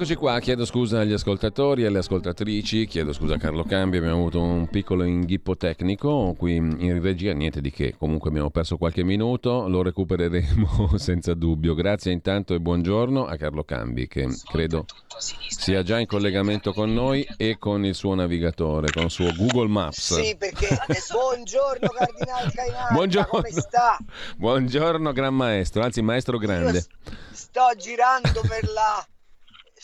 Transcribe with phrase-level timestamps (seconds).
[0.00, 4.16] Rieccoci qua, chiedo scusa agli ascoltatori e alle ascoltatrici, chiedo scusa a Carlo Cambi, abbiamo
[4.16, 9.04] avuto un piccolo inghippo tecnico qui in regia, niente di che, comunque abbiamo perso qualche
[9.04, 11.74] minuto, lo recupereremo senza dubbio.
[11.74, 14.86] Grazie intanto e buongiorno a Carlo Cambi che credo
[15.18, 19.68] sia già in collegamento con noi e con il suo navigatore, con il suo Google
[19.68, 20.18] Maps.
[20.18, 20.78] Sì, perché
[21.12, 23.28] buongiorno Cardinale Cainarca, buongiorno.
[23.28, 23.98] come sta?
[24.38, 26.78] Buongiorno Gran Maestro, anzi Maestro Grande.
[26.78, 29.06] Io sto girando per la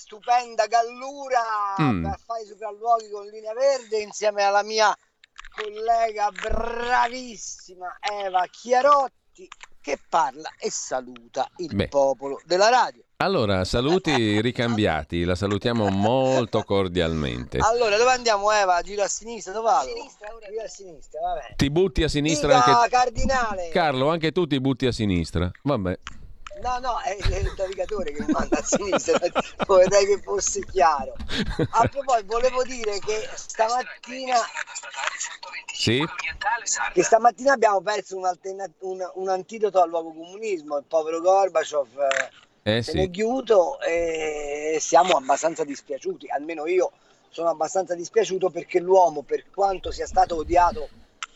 [0.06, 1.42] stupenda Gallura
[1.82, 2.04] Mm.
[2.04, 4.96] per fare i sopralluoghi con linea verde insieme alla mia
[5.60, 9.48] collega bravissima Eva Chiarotti
[9.80, 11.88] che parla e saluta il Beh.
[11.88, 13.02] popolo della radio.
[13.18, 17.58] Allora, saluti ricambiati, la salutiamo molto cordialmente.
[17.58, 18.80] Allora, dove andiamo Eva?
[18.82, 19.88] Giro a sinistra, dove vado?
[19.88, 21.54] Giro a sinistra, va bene.
[21.56, 23.68] Ti butti a sinistra Dica, anche Cardinale.
[23.70, 25.50] Carlo, anche tu ti butti a sinistra.
[25.62, 25.98] Vabbè.
[26.62, 29.18] No, no, è il navigatore che mi manda a sinistra,
[29.66, 31.14] vorrei che fosse chiaro.
[31.70, 34.36] A proposito, volevo dire che stamattina,
[35.72, 36.02] Sì?
[36.94, 38.30] che stamattina abbiamo perso un,
[38.80, 41.88] un- un antidoto al luogo comunismo, il povero Gorbaciov
[42.62, 43.10] eh, Eh se sì.
[43.10, 46.90] chiuso e siamo abbastanza dispiaciuti, almeno io
[47.28, 50.88] sono abbastanza dispiaciuto perché l'uomo, per quanto sia stato odiato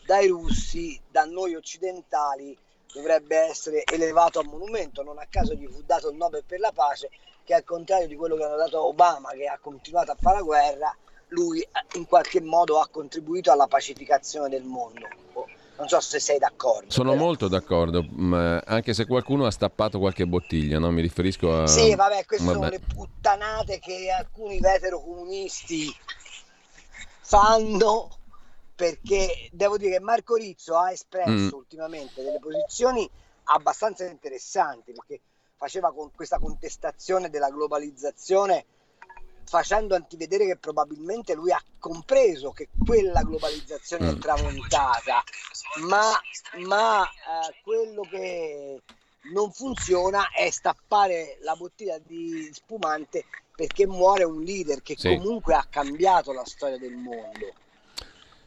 [0.03, 2.57] dai russi, da noi occidentali,
[2.93, 5.03] dovrebbe essere elevato a monumento.
[5.03, 7.09] Non a caso gli fu dato il Nobel per la pace,
[7.43, 10.37] che al contrario di quello che hanno dato a Obama, che ha continuato a fare
[10.37, 10.95] la guerra,
[11.29, 15.07] lui eh, in qualche modo ha contribuito alla pacificazione del mondo.
[15.33, 16.91] Oh, Non so se sei d'accordo.
[16.91, 17.23] Sono però.
[17.23, 20.91] molto d'accordo, ma anche se qualcuno ha stappato qualche bottiglia, no?
[20.91, 21.67] Mi riferisco a...
[21.67, 22.71] Sì, vabbè, queste sono vabbè.
[22.71, 25.89] le puttanate che alcuni veterocomunisti
[27.21, 28.09] fanno
[28.81, 31.59] perché devo dire che Marco Rizzo ha espresso Mm.
[31.59, 33.07] ultimamente delle posizioni
[33.43, 35.21] abbastanza interessanti perché
[35.55, 38.65] faceva con questa contestazione della globalizzazione
[39.45, 44.19] facendo antivedere che probabilmente lui ha compreso che quella globalizzazione è Mm.
[44.19, 45.23] tramontata
[45.87, 46.09] ma,
[46.65, 48.81] ma eh, quello che
[49.33, 53.25] non funziona è stappare la bottiglia di spumante
[53.55, 55.09] perché muore un leader che Sì.
[55.09, 57.53] comunque ha cambiato la storia del mondo.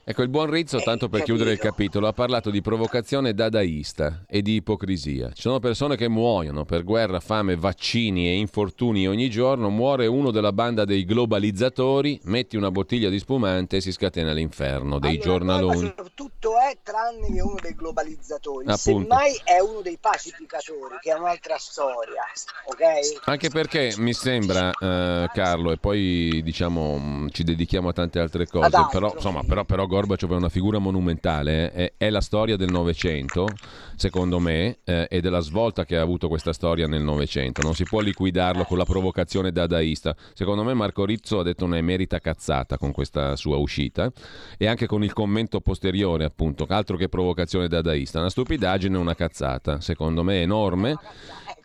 [0.07, 4.25] Ecco, il buon Rizzo, Eh, tanto per chiudere il capitolo, ha parlato di provocazione dadaista
[4.29, 5.33] e di ipocrisia.
[5.33, 9.71] Ci sono persone che muoiono per guerra, fame, vaccini e infortuni ogni giorno.
[9.71, 14.99] Muore uno della banda dei globalizzatori, metti una bottiglia di spumante e si scatena l'inferno
[14.99, 15.95] dei Allora, giornaloni.
[16.13, 19.09] Tutto è tranne che uno dei globalizzatori, Appunto.
[19.09, 22.21] semmai è uno dei pacificatori, che è un'altra storia,
[22.67, 23.25] ok?
[23.25, 28.87] Anche perché mi sembra, eh, Carlo, e poi diciamo ci dedichiamo a tante altre cose,
[28.91, 32.73] però, insomma, però, però Gorbaciov è una figura monumentale, eh, è, è la storia del
[32.73, 33.47] Novecento,
[33.95, 37.63] secondo me, eh, e della svolta che ha avuto questa storia nel Novecento.
[37.63, 40.17] Non si può liquidarlo con la provocazione dadaista.
[40.33, 44.11] Secondo me Marco Rizzo ha detto una emerita cazzata con questa sua uscita
[44.59, 49.81] e anche con il commento posteriore, appunto, altro che provocazione dadaista, una stupidaggine, una cazzata,
[49.81, 50.97] secondo me enorme.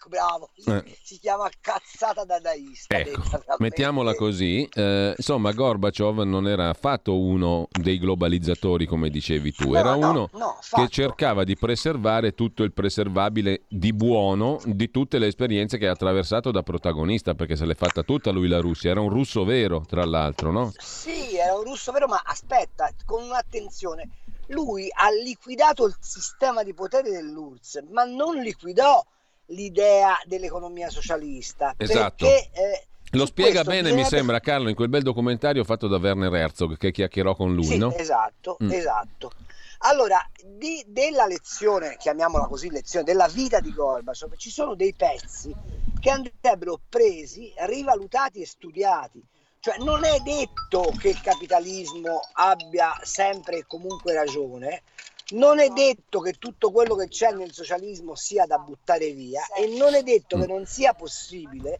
[0.10, 0.98] Bravo, si, Eh.
[1.04, 2.98] si chiama cazzata dadaista.
[2.98, 3.22] Ecco,
[3.60, 4.68] mettiamola così.
[4.74, 10.10] eh, insomma, Gorbaciov non era affatto uno dei globalizzatori, come dicevi tu, No, era no,
[10.10, 15.78] uno no, che cercava di preservare tutto il preservabile di buono di tutte le esperienze
[15.78, 18.90] che ha attraversato da protagonista, perché se l'è fatta tutta lui la Russia.
[18.90, 20.72] Era un russo vero, tra l'altro, no?
[20.76, 24.10] Sì, era un russo vero, ma aspetta, con un'attenzione.
[24.48, 29.06] Lui ha liquidato il sistema di potere dell'URSS, ma non liquidò
[29.50, 31.74] l'idea dell'economia socialista.
[31.78, 32.26] Esatto.
[32.26, 36.34] Perché, eh, Lo spiega bene, mi sembra, Carlo, in quel bel documentario fatto da Werner
[36.34, 37.92] Herzog, che chiacchierò con lui, Sì, no?
[37.96, 38.72] esatto, Mm.
[38.72, 39.32] esatto.
[39.80, 45.56] Allora, di- della lezione, chiamiamola così, lezione della vita di Gorbaciov, ci sono dei pezzi
[46.00, 49.24] che andrebbero presi, rivalutati e studiati.
[49.62, 54.84] Cioè, non è detto che il capitalismo abbia sempre e comunque ragione,
[55.32, 59.68] non è detto che tutto quello che c'è nel socialismo sia da buttare via e
[59.78, 61.80] non è detto che non sia possibile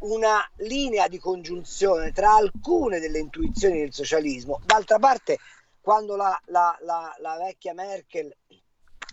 [0.00, 4.60] una linea di congiunzione tra alcune delle intuizioni del socialismo.
[4.64, 5.38] D'altra parte,
[5.80, 8.34] quando la, la, la, la vecchia Merkel,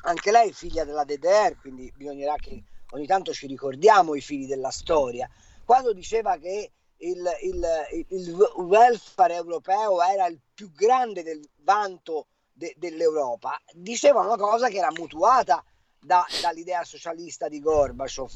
[0.03, 4.71] anche lei figlia della DDR, quindi bisognerà che ogni tanto ci ricordiamo i fili della
[4.71, 5.29] storia,
[5.63, 12.27] quando diceva che il, il, il welfare europeo era il più grande del vanto
[12.61, 15.63] de, dell'Europa, diceva una cosa che era mutuata
[15.99, 18.31] da, dall'idea socialista di Gorbaciov.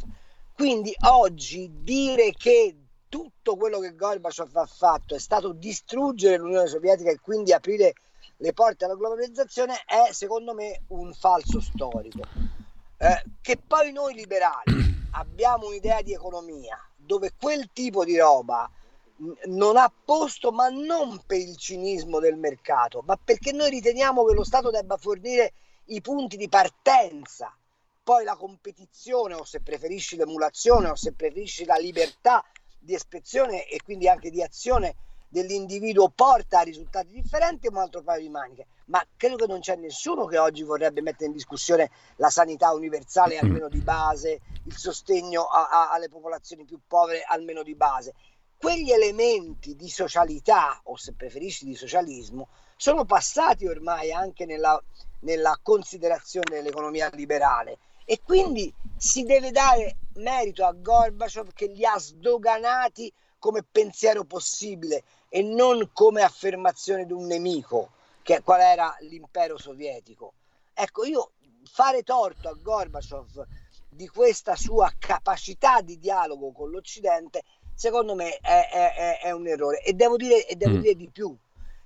[0.52, 2.76] Quindi oggi dire che
[3.08, 7.94] tutto quello che Gorbaciov ha fatto è stato distruggere l'Unione Sovietica e quindi aprire
[8.38, 12.22] le porte alla globalizzazione è secondo me un falso storico.
[12.98, 18.70] Eh, che poi noi liberali abbiamo un'idea di economia dove quel tipo di roba
[19.46, 24.34] non ha posto, ma non per il cinismo del mercato, ma perché noi riteniamo che
[24.34, 25.54] lo Stato debba fornire
[25.86, 27.56] i punti di partenza,
[28.04, 32.44] poi la competizione o se preferisci l'emulazione o se preferisci la libertà
[32.78, 34.96] di espressione e quindi anche di azione
[35.28, 38.68] dell'individuo porta a risultati differenti è un altro paio di maniche.
[38.86, 43.38] Ma credo che non c'è nessuno che oggi vorrebbe mettere in discussione la sanità universale
[43.38, 48.14] almeno di base, il sostegno a, a, alle popolazioni più povere almeno di base.
[48.66, 54.82] Quegli elementi di socialità, o se preferisci di socialismo, sono passati ormai anche nella,
[55.20, 62.00] nella considerazione dell'economia liberale e quindi si deve dare merito a Gorbaciov che li ha
[62.00, 67.92] sdoganati come pensiero possibile e non come affermazione di un nemico,
[68.24, 70.34] che qual era l'impero sovietico.
[70.74, 71.34] Ecco, io
[71.66, 73.46] fare torto a Gorbaciov
[73.96, 77.44] di questa sua capacità di dialogo con l'Occidente,
[77.76, 79.82] secondo me è, è, è un errore.
[79.82, 80.80] E devo, dire, e devo mm.
[80.80, 81.36] dire di più,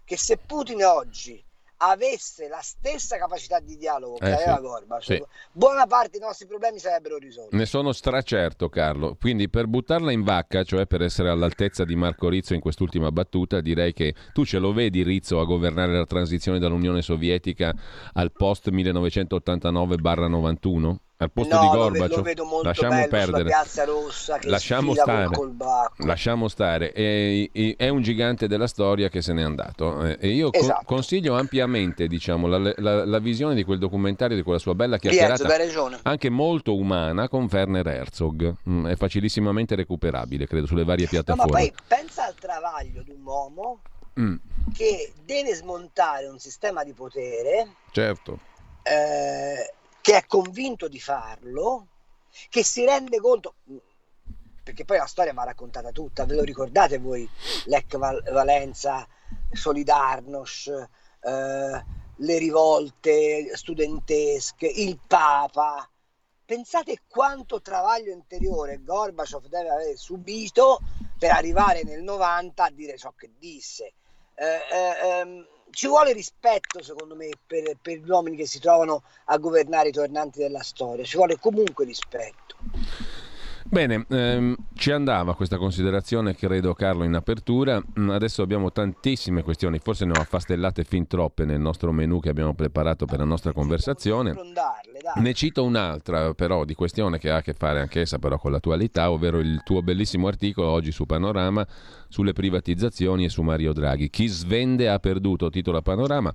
[0.05, 1.43] che se Putin oggi
[1.81, 4.61] avesse la stessa capacità di dialogo che eh, aveva sì.
[4.61, 5.23] Gorbaciov, sì.
[5.51, 7.55] buona parte dei nostri problemi sarebbero risolti.
[7.55, 9.15] Ne sono stracerto, Carlo.
[9.19, 13.61] Quindi per buttarla in vacca, cioè per essere all'altezza di Marco Rizzo in quest'ultima battuta,
[13.61, 17.73] direi che tu ce lo vedi Rizzo a governare la transizione dall'Unione Sovietica
[18.13, 20.97] al post 1989-91?
[21.21, 22.17] Al posto no, di Gorbaciov.
[22.17, 23.43] Lo vedo molto lasciamo perdere.
[23.43, 25.27] Piazza Rossa che lasciamo stare.
[25.97, 26.91] Lasciamo stare.
[26.93, 30.01] È, è, un gigante della storia che se n'è andato.
[30.03, 30.85] E io esatto.
[30.85, 34.97] con, consiglio ampiamente diciamo, la, la, la, visione di quel documentario, di quella sua bella
[34.97, 35.45] chiacchierata,
[36.03, 38.55] anche molto umana, con Werner Herzog.
[38.69, 41.51] Mm, è facilissimamente recuperabile, credo, sulle varie piattaforme.
[41.51, 43.81] No, ma poi pensa al travaglio di un uomo
[44.17, 44.35] mm.
[44.73, 47.67] che deve smontare un sistema di potere.
[47.91, 48.39] Certo.
[48.83, 49.73] Eh,
[50.09, 51.85] che è convinto di farlo,
[52.49, 53.57] che si rende conto,
[54.63, 57.29] perché poi la storia va raccontata tutta, ve lo ricordate voi,
[57.65, 59.07] Lech Val- Valenza,
[59.51, 61.85] Solidarnosc, eh,
[62.15, 65.87] le rivolte studentesche, il Papa.
[66.43, 70.79] Pensate quanto travaglio interiore Gorbaciov deve aver subito
[71.19, 73.93] per arrivare nel 90 a dire ciò che disse.
[74.33, 79.03] Eh, eh, ehm, ci vuole rispetto, secondo me, per, per, gli uomini che si trovano
[79.25, 82.55] a governare i tornanti della storia, ci vuole comunque rispetto.
[83.71, 87.79] Bene, ehm, ci andava questa considerazione, credo Carlo, in apertura.
[87.99, 92.29] Mm, adesso abbiamo tantissime questioni, forse ne ho affastellate fin troppe nel nostro menu che
[92.29, 94.33] abbiamo preparato per la nostra conversazione.
[95.17, 99.11] Ne cito un'altra però di questione che ha a che fare anch'essa però con l'attualità,
[99.11, 101.65] ovvero il tuo bellissimo articolo oggi su Panorama
[102.07, 104.09] sulle privatizzazioni e su Mario Draghi.
[104.09, 106.33] Chi svende ha perduto, titola Panorama.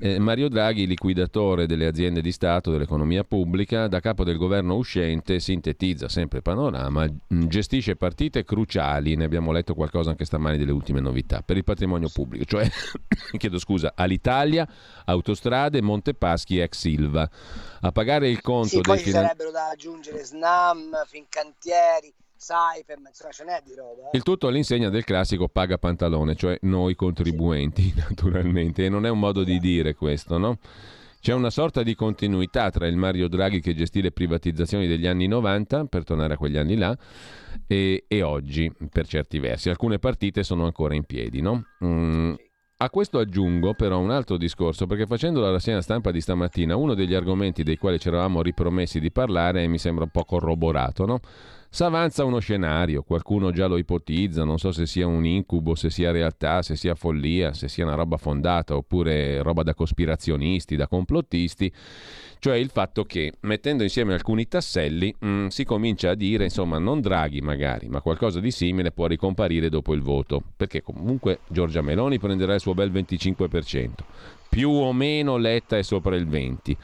[0.00, 5.38] Eh, Mario Draghi, liquidatore delle aziende di Stato, dell'economia pubblica, da capo del governo uscente,
[5.38, 11.00] sintetizza sempre panorama, mm, gestisce partite cruciali, ne abbiamo letto qualcosa anche stamani delle ultime
[11.00, 12.68] novità, per il patrimonio pubblico, cioè,
[13.38, 14.68] chiedo scusa, all'Italia,
[15.04, 17.28] Autostrade, Montepaschi e ex Silva.
[17.80, 23.32] A pagare il conto sì, poi ci finan- sarebbero da aggiungere SNAM, Fincantieri, Saipem, insomma
[23.32, 24.10] ce n'è di roba.
[24.10, 24.16] Eh.
[24.16, 27.94] Il tutto all'insegna del classico paga pantalone, cioè noi contribuenti sì.
[28.08, 30.58] naturalmente, e non è un modo di dire questo, no?
[31.20, 35.26] C'è una sorta di continuità tra il Mario Draghi che gestì le privatizzazioni degli anni
[35.26, 36.94] 90, per tornare a quegli anni là,
[37.66, 39.70] e, e oggi, per certi versi.
[39.70, 41.64] Alcune partite sono ancora in piedi, no?
[41.82, 42.34] Mm,
[42.76, 46.92] a questo aggiungo però un altro discorso, perché facendo la rassegna stampa di stamattina, uno
[46.92, 51.20] degli argomenti dei quali ci eravamo ripromessi di parlare mi sembra un po' corroborato, no?
[51.74, 56.12] S'avanza uno scenario, qualcuno già lo ipotizza, non so se sia un incubo, se sia
[56.12, 61.72] realtà, se sia follia, se sia una roba fondata oppure roba da cospirazionisti, da complottisti,
[62.38, 66.78] cioè il fatto che mettendo insieme alcuni tasselli mh, mm, si comincia a dire, insomma,
[66.78, 71.82] non Draghi magari, ma qualcosa di simile può ricomparire dopo il voto, perché comunque Giorgia
[71.82, 73.90] Meloni prenderà il suo bel 25%,
[74.48, 76.76] più o meno Letta è sopra il 20%.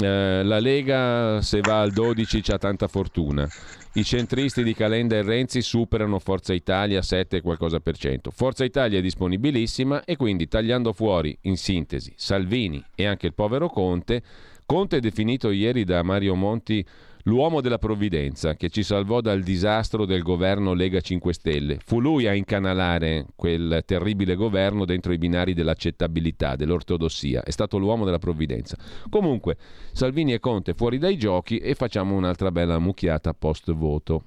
[0.00, 3.48] Eh, la Lega se va al 12 c'ha tanta fortuna.
[3.94, 8.30] I centristi di Calenda e Renzi superano Forza Italia 7 e qualcosa per cento.
[8.30, 13.68] Forza Italia è disponibilissima e quindi tagliando fuori, in sintesi, Salvini e anche il povero
[13.68, 14.22] Conte,
[14.64, 16.82] Conte definito ieri da Mario Monti
[17.24, 21.78] l'uomo della provvidenza che ci salvò dal disastro del governo Lega 5 Stelle.
[21.84, 27.42] Fu lui a incanalare quel terribile governo dentro i binari dell'accettabilità, dell'ortodossia.
[27.42, 28.76] È stato l'uomo della provvidenza.
[29.08, 29.56] Comunque,
[29.92, 34.24] Salvini e Conte fuori dai giochi e facciamo un'altra bella mucchiata post voto.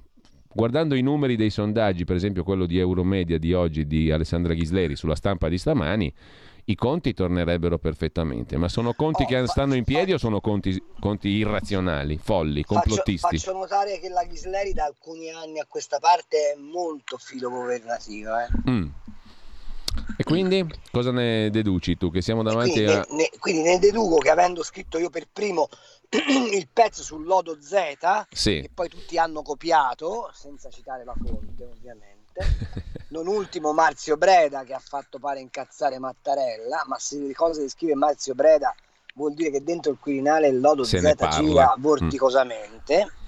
[0.56, 4.96] Guardando i numeri dei sondaggi, per esempio quello di Euromedia di oggi di Alessandra Ghisleri
[4.96, 6.10] sulla stampa di stamani,
[6.68, 8.56] i conti tornerebbero perfettamente.
[8.56, 13.18] Ma sono conti oh, che stanno in piedi o sono conti, conti irrazionali, folli, complottisti?
[13.18, 18.46] Faccio, faccio, notare che la Ghisleri da alcuni anni a questa parte è molto filogovernativa.
[18.46, 18.70] Eh.
[18.70, 18.86] Mm.
[20.18, 22.10] E quindi cosa ne deduci tu?
[22.10, 23.06] Che siamo davanti quindi, a.
[23.10, 25.68] Ne, ne, quindi ne deduco che avendo scritto io per primo
[26.10, 28.60] il pezzo sul lodo Z, sì.
[28.60, 32.16] che poi tutti hanno copiato, senza citare la fonte ovviamente
[33.08, 37.68] non ultimo Marzio Breda che ha fatto pare incazzare Mattarella, ma se le cose che
[37.68, 38.74] scrive Marzio Breda
[39.14, 41.00] vuol dire che dentro il Quirinale il lodo Z
[41.38, 41.80] gira mm.
[41.80, 43.04] vorticosamente.
[43.04, 43.24] Mm.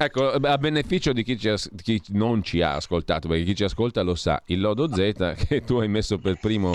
[0.00, 3.64] Ecco, a beneficio di chi, ci ha, chi, non ci ha ascoltato, perché chi ci
[3.64, 6.74] ascolta lo sa, il lodo Z che tu hai messo per primo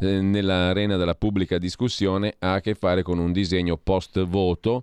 [0.00, 4.82] eh, nell'arena della pubblica discussione ha a che fare con un disegno post voto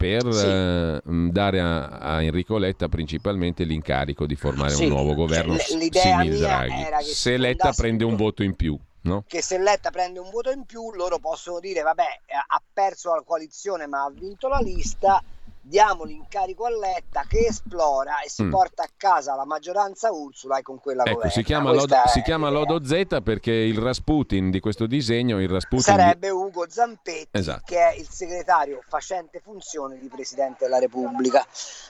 [0.00, 0.46] per sì.
[0.46, 4.84] eh, dare a, a, Enrico Letta principalmente l'incarico di formare sì.
[4.84, 6.86] un nuovo governo simile Draghi.
[7.02, 8.78] Se Letta prende un voto in più.
[9.02, 9.24] No?
[9.26, 13.22] Che se Letta prende un voto in più, loro possono dire: vabbè, ha perso la
[13.22, 15.22] coalizione, ma ha vinto la lista
[15.60, 18.50] diamo l'incarico a Letta che esplora e si mm.
[18.50, 21.32] porta a casa la maggioranza Ursula e con quella ecco, governa.
[21.32, 25.84] Si chiama, Lodo, si chiama Lodo, Z perché il Rasputin di questo disegno il Rasputin
[25.84, 26.32] sarebbe di...
[26.32, 27.62] Ugo Zampetti esatto.
[27.66, 31.46] che è il segretario facente funzione di Presidente della Repubblica.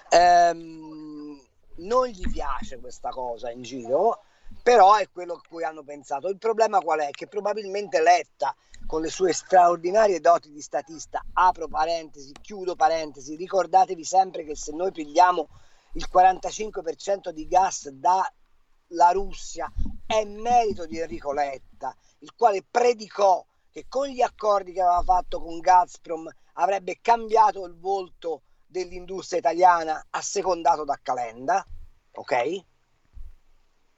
[0.08, 1.40] Ehm,
[1.76, 4.22] non gli piace questa cosa in giro,
[4.62, 6.28] però è quello a cui hanno pensato.
[6.28, 7.10] Il problema qual è?
[7.10, 8.54] Che probabilmente Letta
[8.86, 14.72] con le sue straordinarie doti di statista, apro parentesi, chiudo parentesi, ricordatevi sempre che se
[14.72, 15.48] noi pigliamo
[15.94, 19.70] il 45% di gas dalla Russia
[20.06, 25.40] è merito di Enrico Letta, il quale predicò che con gli accordi che aveva fatto
[25.40, 31.64] con Gazprom avrebbe cambiato il volto dell'industria italiana assecondato da Calenda,
[32.12, 32.64] ok?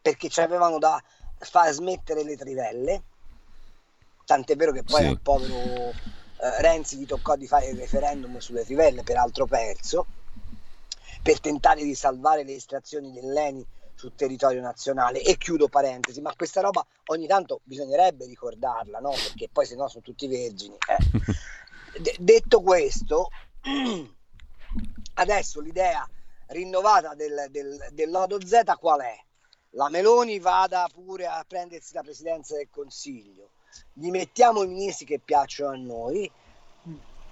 [0.03, 1.03] Perché ci avevano da
[1.39, 3.03] far smettere le trivelle
[4.25, 5.07] tant'è vero che poi sì.
[5.07, 5.55] al povero
[6.43, 10.07] eh, Renzi gli toccò di fare il referendum sulle trivelle, peraltro perso,
[11.23, 15.23] per tentare di salvare le estrazioni dell'ENI sul territorio nazionale.
[15.23, 19.11] E chiudo parentesi, ma questa roba ogni tanto bisognerebbe ricordarla, no?
[19.11, 20.77] perché poi se no sono tutti vergini.
[20.89, 22.01] Eh.
[22.01, 23.29] D- detto questo,
[25.15, 26.09] adesso l'idea
[26.47, 29.17] rinnovata del, del, del lodo Z qual è?
[29.75, 33.51] La Meloni vada pure a prendersi la presidenza del Consiglio
[33.93, 36.31] gli mettiamo i ministri che piacciono a noi,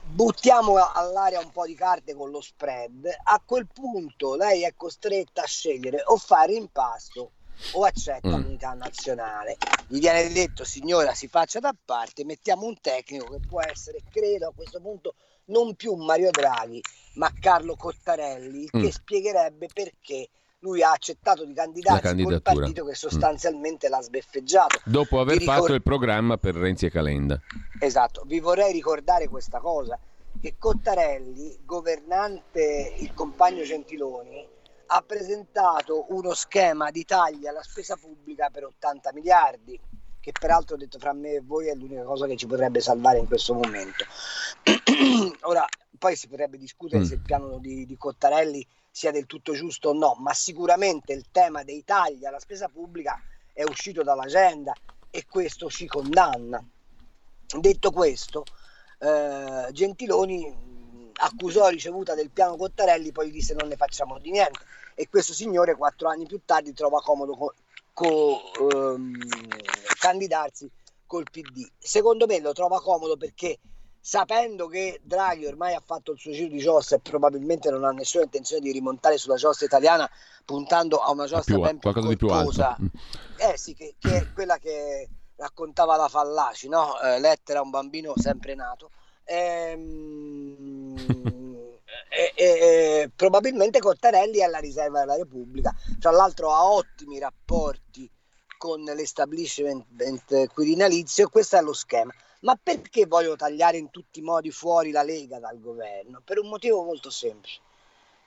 [0.03, 5.43] buttiamo all'aria un po' di carte con lo spread, a quel punto lei è costretta
[5.43, 7.33] a scegliere o fare impasto
[7.73, 8.43] o accetta mm.
[8.43, 9.57] l'unità nazionale.
[9.87, 14.49] Gli viene detto, signora, si faccia da parte, mettiamo un tecnico che può essere, credo,
[14.49, 15.15] a questo punto
[15.47, 16.81] non più Mario Draghi,
[17.15, 18.83] ma Carlo Cottarelli, mm.
[18.83, 20.29] che spiegherebbe perché
[20.61, 22.95] lui ha accettato di candidarsi col partito che mm.
[22.95, 23.91] sostanzialmente mm.
[23.91, 24.81] l'ha sbeffeggiato.
[24.85, 27.41] Dopo aver ricor- fatto il programma per Renzi e Calenda.
[27.79, 29.99] Esatto, vi vorrei ricordare questa cosa,
[30.41, 34.47] che Cottarelli, governante il compagno Gentiloni,
[34.93, 39.81] ha presentato uno schema di tagli alla spesa pubblica per 80 miliardi,
[40.21, 43.19] che peraltro ho detto fra me e voi è l'unica cosa che ci potrebbe salvare
[43.19, 44.05] in questo momento.
[45.43, 45.67] Ora,
[45.99, 47.07] poi si potrebbe discutere mm.
[47.07, 51.27] se il piano di, di Cottarelli sia del tutto giusto o no, ma sicuramente il
[51.31, 53.21] tema dei tagli alla spesa pubblica
[53.53, 54.73] è uscito dall'agenda
[55.11, 56.63] e questo ci condanna.
[57.59, 58.45] Detto questo,
[58.99, 60.69] eh, Gentiloni
[61.23, 64.61] accusò ricevuta del piano Cottarelli, poi disse non ne facciamo di niente
[64.95, 67.55] e questo signore quattro anni più tardi trova comodo
[67.93, 69.19] co- ehm,
[69.99, 70.71] candidarsi
[71.07, 71.69] col PD.
[71.79, 73.59] Secondo me lo trova comodo perché
[74.01, 77.91] sapendo che Draghi ormai ha fatto il suo giro di giostra e probabilmente non ha
[77.91, 80.09] nessuna intenzione di rimontare sulla giostra italiana
[80.45, 82.99] puntando a una giostra più, ben più qualcosa corposa, di più
[83.37, 83.53] alto.
[83.53, 86.99] Eh sì, che, che, è quella che raccontava la Fallaci, no?
[87.01, 88.91] Eh, Lettera, un bambino sempre nato.
[89.25, 90.95] Ehm,
[92.11, 95.73] e, e, probabilmente Cottarelli è alla riserva della Repubblica.
[96.01, 98.11] Tra l'altro ha ottimi rapporti
[98.59, 104.23] con l'establishment quirinalizio e questo è lo schema Ma perché vogliono tagliare in tutti i
[104.23, 106.21] modi fuori la Lega dal governo?
[106.23, 107.61] Per un motivo molto semplice,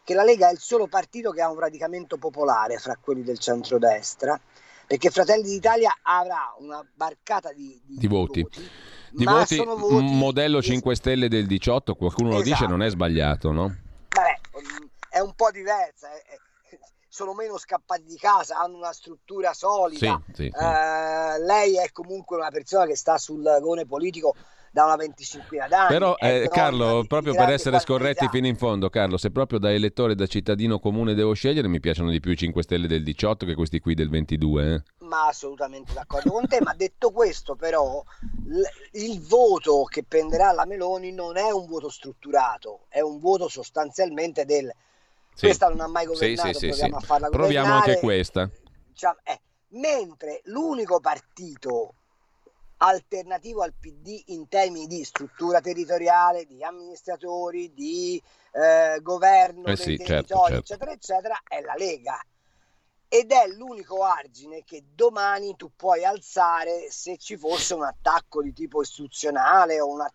[0.03, 3.37] che la Lega è il solo partito che ha un radicamento popolare fra quelli del
[3.37, 4.39] centrodestra,
[4.93, 8.43] perché Fratelli d'Italia avrà una barcata di, di, di voti.
[8.43, 8.69] voti
[9.09, 12.43] di voti, voti, modello 5 Stelle del 18, qualcuno esatto.
[12.43, 13.75] lo dice, non è sbagliato, no?
[14.09, 14.39] Vabbè,
[15.09, 16.09] è un po' diversa,
[17.07, 20.21] sono meno scappati di casa, hanno una struttura solida.
[20.27, 20.63] Sì, sì, sì.
[20.63, 24.35] Eh, lei è comunque una persona che sta sul gone politico
[24.73, 25.87] da una venticinquina d'anni.
[25.89, 30.15] Però, eh, Carlo, proprio per essere scorretti fino in fondo, Carlo, se proprio da elettore,
[30.15, 33.53] da cittadino comune devo scegliere, mi piacciono di più i 5 Stelle del 18 che
[33.53, 34.73] questi qui del 22.
[34.73, 35.05] Eh?
[35.05, 38.03] Ma assolutamente d'accordo con te, ma detto questo però,
[38.93, 44.43] il voto che prenderà la Meloni non è un voto strutturato, è un voto sostanzialmente
[44.43, 44.73] del
[45.35, 45.45] sì.
[45.47, 48.47] Questa non ha mai governato, sì, sì, proviamo a farla Proviamo anche questa.
[48.87, 51.95] Diciamo, eh, mentre l'unico partito
[52.85, 58.21] alternativo al PD in termini di struttura territoriale, di amministratori, di
[58.51, 60.53] eh, governo eh sì, certo, certo.
[60.53, 62.21] eccetera, eccetera, è la Lega.
[63.07, 68.51] Ed è l'unico argine che domani tu puoi alzare se ci fosse un attacco di
[68.53, 70.05] tipo istituzionale o un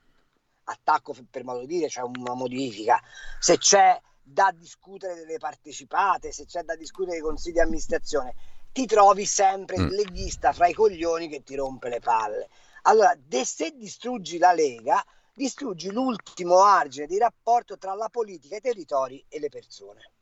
[0.65, 3.01] attacco per modo di dire, cioè una modifica.
[3.39, 8.35] Se c'è da discutere delle partecipate, se c'è da discutere dei consigli di amministrazione,
[8.73, 9.91] ti trovi sempre il mm.
[9.91, 12.49] leghista fra i coglioni che ti rompe le palle.
[12.83, 18.61] Allora, de- se distruggi la Lega, distruggi l'ultimo argine di rapporto tra la politica, i
[18.61, 20.13] territori e le persone.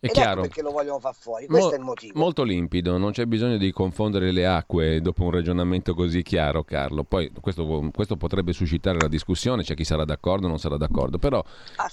[0.00, 0.30] È Ed ecco chiaro.
[0.40, 2.18] Ecco perché lo vogliono far fuori, questo Mo- è il motivo.
[2.18, 7.04] Molto limpido, non c'è bisogno di confondere le acque dopo un ragionamento così chiaro, Carlo.
[7.04, 11.18] Poi questo, questo potrebbe suscitare la discussione, c'è chi sarà d'accordo o non sarà d'accordo,
[11.18, 11.42] però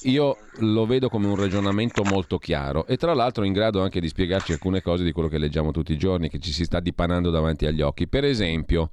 [0.03, 4.07] io lo vedo come un ragionamento molto chiaro e tra l'altro in grado anche di
[4.07, 7.29] spiegarci alcune cose di quello che leggiamo tutti i giorni, che ci si sta dipanando
[7.29, 8.07] davanti agli occhi.
[8.07, 8.89] Per esempio,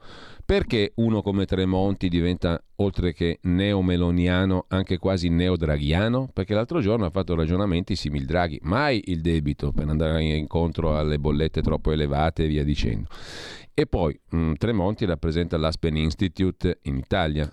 [0.47, 6.29] perché uno come Tremonti diventa, oltre che neomeloniano, anche quasi neodraghiano?
[6.33, 8.59] Perché l'altro giorno ha fatto ragionamenti simili Draghi.
[8.63, 13.09] Mai il debito per andare incontro alle bollette troppo elevate e via dicendo.
[13.73, 17.51] E poi mh, mm, Tremonti rappresenta l'Aspen Institute in Italia.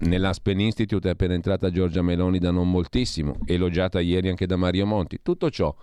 [0.00, 4.84] Nell'Aspen Institute è appena entrata Giorgia Meloni da non moltissimo, elogiata ieri anche da Mario
[4.84, 5.20] Monti.
[5.22, 5.74] Tutto ciò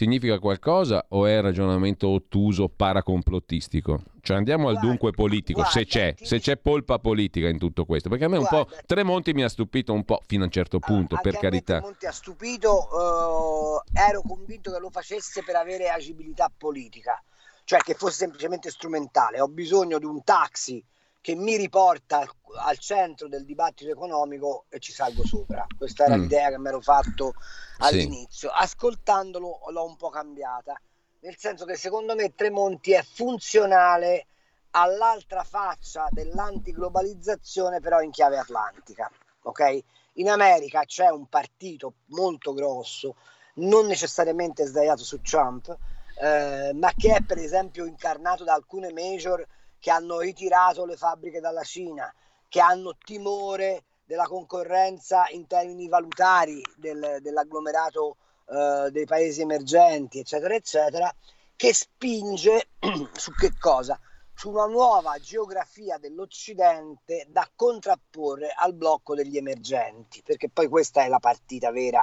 [0.00, 4.02] significa qualcosa o è ragionamento ottuso paracomplotistico?
[4.22, 7.84] Cioè andiamo guarda, al dunque politico, guarda, se c'è, se c'è polpa politica in tutto
[7.84, 10.46] questo, perché a me guarda, un po' Tremonti mi ha stupito un po' fino a
[10.46, 11.78] un certo punto, allora, per carità.
[11.80, 17.22] Tremonti ha stupito, uh, ero convinto che lo facesse per avere agibilità politica,
[17.64, 20.82] cioè che fosse semplicemente strumentale, ho bisogno di un taxi
[21.20, 25.66] che mi riporta al centro del dibattito economico e ci salgo sopra.
[25.76, 26.20] Questa era mm.
[26.20, 27.34] l'idea che mi ero fatto
[27.78, 28.48] all'inizio.
[28.48, 28.54] Sì.
[28.58, 30.80] Ascoltandolo l'ho un po' cambiata,
[31.20, 34.26] nel senso che secondo me Tremonti è funzionale
[34.70, 39.10] all'altra faccia dell'antiglobalizzazione, però in chiave atlantica.
[39.42, 39.78] Ok?
[40.14, 43.16] In America c'è un partito molto grosso,
[43.54, 45.76] non necessariamente sdraiato su Trump,
[46.20, 49.46] eh, ma che è per esempio incarnato da alcune major
[49.80, 52.12] che hanno ritirato le fabbriche dalla Cina,
[52.48, 58.16] che hanno timore della concorrenza in termini valutari del, dell'agglomerato
[58.46, 61.14] eh, dei paesi emergenti, eccetera, eccetera,
[61.56, 62.68] che spinge
[63.16, 63.98] su che cosa?
[64.34, 71.08] Su una nuova geografia dell'Occidente da contrapporre al blocco degli emergenti, perché poi questa è
[71.08, 72.02] la partita vera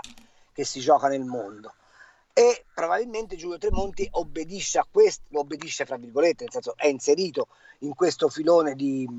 [0.52, 1.74] che si gioca nel mondo
[2.38, 7.47] e probabilmente Giulio Tremonti obbedisce a questo, lo obbedisce fra virgolette, nel senso è inserito
[7.80, 9.10] in questo filone di,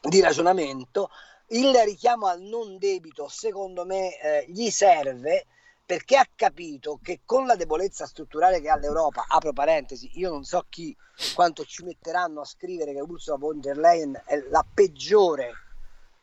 [0.00, 1.10] di ragionamento.
[1.50, 5.46] Il richiamo al non debito, secondo me, eh, gli serve
[5.86, 10.42] perché ha capito che con la debolezza strutturale che ha l'Europa, apro parentesi, io non
[10.42, 10.96] so chi
[11.32, 15.52] quanto ci metteranno a scrivere che Ursula von der Leyen è la peggiore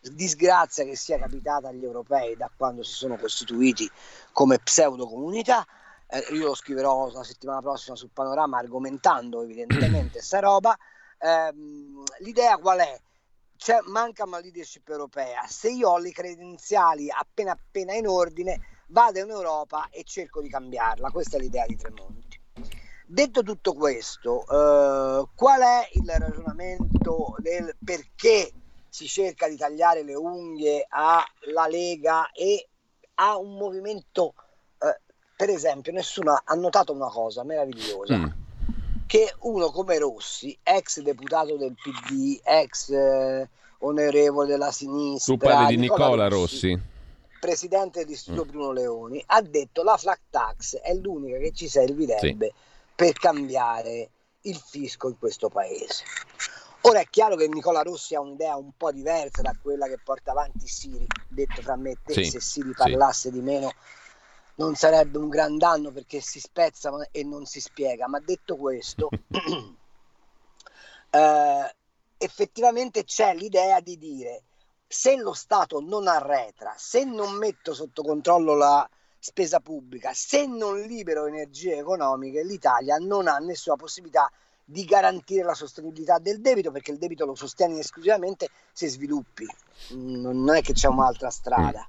[0.02, 3.90] disgrazia che sia capitata agli europei da quando si sono costituiti
[4.32, 5.66] come pseudo comunità.
[6.08, 10.78] Eh, io lo scriverò la settimana prossima sul panorama argomentando evidentemente sta roba.
[11.20, 11.54] Eh,
[12.20, 13.02] l'idea qual è?
[13.58, 15.46] C'è, manca una leadership europea.
[15.48, 20.50] Se io ho le credenziali appena appena in ordine, vado in Europa e cerco di
[20.50, 21.10] cambiarla.
[21.10, 22.40] Questa è l'idea di Tremonti.
[23.10, 28.52] Detto tutto questo, eh, qual è il ragionamento del perché
[28.90, 32.68] si cerca di tagliare le unghie alla Lega e
[33.16, 34.34] a un movimento,
[34.80, 35.02] eh,
[35.36, 38.18] per esempio, nessuno ha notato una cosa meravigliosa.
[38.18, 38.26] Mm.
[39.06, 45.76] Che uno come Rossi, ex deputato del PD, ex eh, onorevole della sinistra, tu parli
[45.76, 46.82] di Nicola, Nicola Rossi, Rossi,
[47.40, 48.50] presidente dell'Istituto mm.
[48.50, 52.54] Bruno Leoni, ha detto la flat tax è l'unica che ci servirebbe sì.
[52.96, 54.10] per cambiare
[54.42, 56.04] il fisco in questo paese.
[56.82, 60.32] Ora è chiaro che Nicola Rossi ha un'idea un po' diversa da quella che porta
[60.32, 63.36] avanti Siri, detto fra me e te, sì, se Siri parlasse sì.
[63.36, 63.74] di meno
[64.56, 69.10] non sarebbe un gran danno perché si spezza e non si spiega, ma detto questo,
[71.12, 71.76] eh,
[72.18, 74.44] effettivamente c'è l'idea di dire
[74.88, 80.80] se lo Stato non arretra, se non metto sotto controllo la spesa pubblica, se non
[80.80, 84.47] libero energie economiche, l'Italia non ha nessuna possibilità di
[84.86, 89.48] garantire la sostenibilità del debito perché il debito lo sostieni esclusivamente se sviluppi,
[89.92, 91.88] non è che c'è un'altra strada.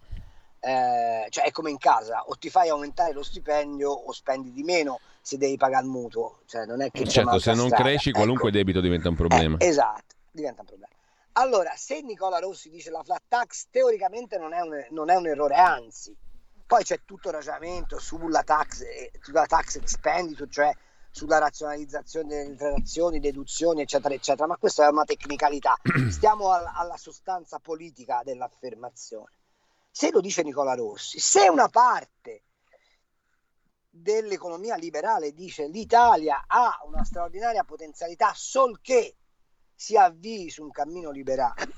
[0.61, 4.65] Eh, cioè è come in casa, o ti fai aumentare lo stipendio o spendi di
[4.65, 6.41] meno se devi pagare il mutuo.
[6.47, 7.85] Cioè, non è che certo, se non strada.
[7.85, 8.59] cresci qualunque ecco.
[8.59, 9.57] debito diventa un problema.
[9.59, 10.93] Eh, esatto, diventa un problema.
[11.33, 15.29] Allora, se Nicola Rossi dice la flat tax, teoricamente non è un, non è un
[15.29, 16.17] errore, anzi,
[16.67, 20.73] poi c'è tutto il ragionamento sulla tax, eh, sulla tax expenditure, cioè
[21.11, 25.77] sulla razionalizzazione delle transazioni, deduzioni, eccetera, eccetera, ma questa è una tecnicalità.
[26.11, 29.33] Stiamo al, alla sostanza politica dell'affermazione.
[29.91, 32.45] Se lo dice Nicola Rossi, se una parte
[33.91, 39.17] dell'economia liberale dice l'Italia ha una straordinaria potenzialità sol che
[39.75, 41.75] si avvii su un cammino liberale,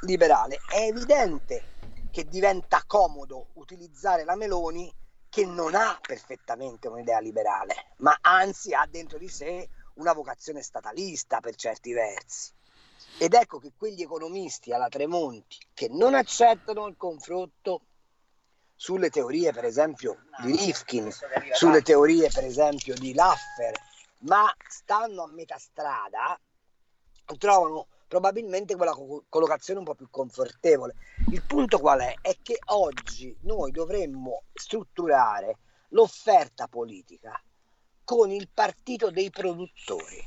[0.00, 1.62] liberale è evidente
[2.10, 4.92] che diventa comodo utilizzare la Meloni
[5.28, 11.40] che non ha perfettamente un'idea liberale, ma anzi ha dentro di sé una vocazione statalista
[11.40, 12.52] per certi versi.
[13.18, 17.82] Ed ecco che quegli economisti alla Tremonti che non accettano il confronto
[18.74, 21.10] sulle teorie, per esempio, di Rifkin,
[21.52, 23.76] sulle teorie, per esempio, di Laffer,
[24.20, 26.38] ma stanno a metà strada,
[27.38, 28.96] trovano probabilmente quella
[29.28, 30.94] collocazione un po' più confortevole.
[31.30, 32.14] Il punto qual è?
[32.20, 35.58] È che oggi noi dovremmo strutturare
[35.90, 37.40] l'offerta politica
[38.02, 40.26] con il partito dei produttori.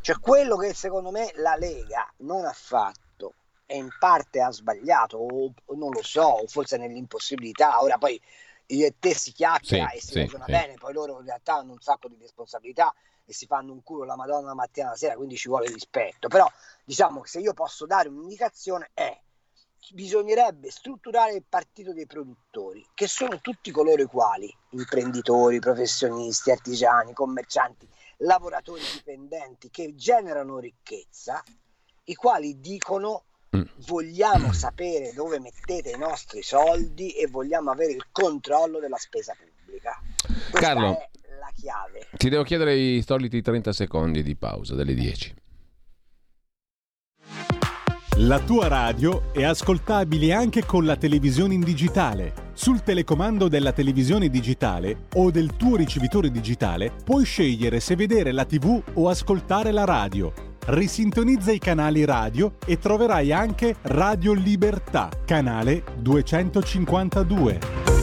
[0.00, 5.18] Cioè quello che secondo me la Lega non ha fatto e in parte ha sbagliato,
[5.18, 8.20] o non lo so, o forse nell'impossibilità, ora poi
[8.66, 10.50] io e te si chiacchiera sì, e si sì, ragiona sì.
[10.52, 12.94] bene, poi loro in realtà hanno un sacco di responsabilità
[13.26, 15.66] e si fanno un culo la Madonna la mattina e la sera, quindi ci vuole
[15.66, 16.28] rispetto.
[16.28, 16.50] Però
[16.84, 19.20] diciamo che se io posso dare un'indicazione è
[19.92, 27.12] bisognerebbe strutturare il partito dei produttori, che sono tutti coloro i quali, imprenditori, professionisti, artigiani,
[27.12, 31.42] commercianti, lavoratori dipendenti che generano ricchezza,
[32.04, 33.24] i quali dicono
[33.56, 33.62] mm.
[33.86, 40.00] vogliamo sapere dove mettete i nostri soldi e vogliamo avere il controllo della spesa pubblica.
[40.50, 41.08] Questa Carlo,
[41.56, 42.06] chiave.
[42.16, 45.34] Ti devo chiedere i soliti 30 secondi di pausa delle 10.
[48.20, 52.32] La tua radio è ascoltabile anche con la televisione in digitale.
[52.54, 58.46] Sul telecomando della televisione digitale o del tuo ricevitore digitale puoi scegliere se vedere la
[58.46, 60.32] TV o ascoltare la radio.
[60.68, 67.95] Risintonizza i canali radio e troverai anche Radio Libertà, canale 252.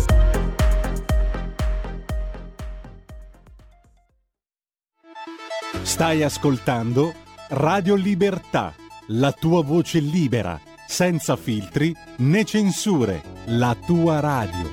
[5.83, 7.13] Stai ascoltando
[7.49, 8.73] Radio Libertà,
[9.07, 14.71] la tua voce libera, senza filtri né censure, la tua radio.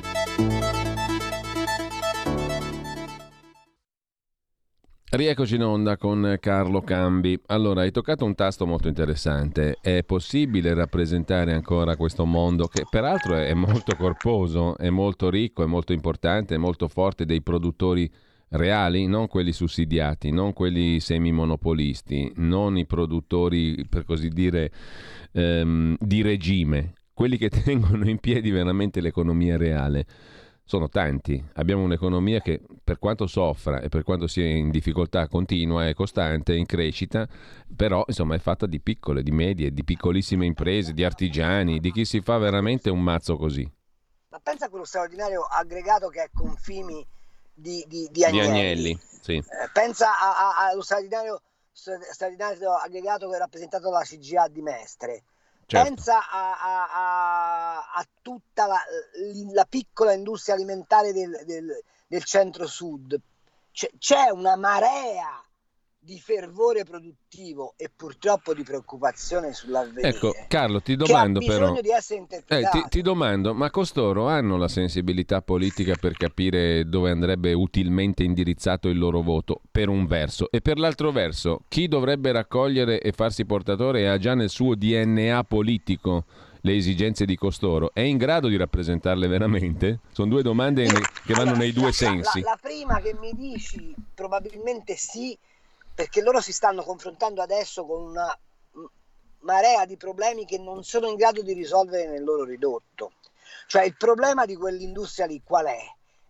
[5.10, 7.38] Rieccoci in onda con Carlo Cambi.
[7.46, 9.78] Allora, hai toccato un tasto molto interessante.
[9.80, 15.66] È possibile rappresentare ancora questo mondo che peraltro è molto corposo, è molto ricco, è
[15.66, 18.08] molto importante, è molto forte dei produttori
[18.50, 24.72] reali, non quelli sussidiati, non quelli semimonopolisti, non i produttori, per così dire,
[25.32, 30.06] ehm, di regime, quelli che tengono in piedi veramente l'economia reale.
[30.64, 35.88] Sono tanti, abbiamo un'economia che per quanto soffra e per quanto sia in difficoltà continua,
[35.88, 37.28] è costante, in crescita,
[37.74, 42.04] però insomma è fatta di piccole, di medie, di piccolissime imprese, di artigiani, di chi
[42.04, 43.68] si fa veramente un mazzo così.
[44.28, 47.04] Ma pensa a quello straordinario aggregato che è Confimi
[47.60, 48.42] di, di, di Agnelli.
[48.42, 49.36] Di Agnelli sì.
[49.36, 50.10] eh, pensa
[50.56, 51.42] allo straordinario,
[51.72, 55.22] straordinario aggregato che è rappresentato dalla CGA di Mestre.
[55.66, 55.88] Certo.
[55.88, 58.80] Pensa a, a, a, a tutta la,
[59.52, 63.20] la, piccola industria alimentare del, del, del centro-sud.
[63.70, 65.40] C'è, c'è una marea
[66.02, 70.08] di fervore produttivo e purtroppo di preoccupazione sull'avvenire.
[70.08, 71.78] Ecco, Carlo, ti domando però.
[71.78, 77.10] Di essere eh, ti, ti, domando, ma costoro hanno la sensibilità politica per capire dove
[77.10, 82.32] andrebbe utilmente indirizzato il loro voto, per un verso, e per l'altro verso, chi dovrebbe
[82.32, 86.24] raccogliere e farsi portatore ha già nel suo DNA politico
[86.62, 90.00] le esigenze di costoro, è in grado di rappresentarle veramente?
[90.12, 90.86] Sono due domande
[91.24, 92.40] che vanno nei due sensi.
[92.40, 95.36] La, la, la prima che mi dici probabilmente sì,
[95.94, 98.38] perché loro si stanno confrontando adesso con una
[99.40, 103.12] marea di problemi che non sono in grado di risolvere nel loro ridotto.
[103.66, 105.80] Cioè il problema di quell'industria lì qual è?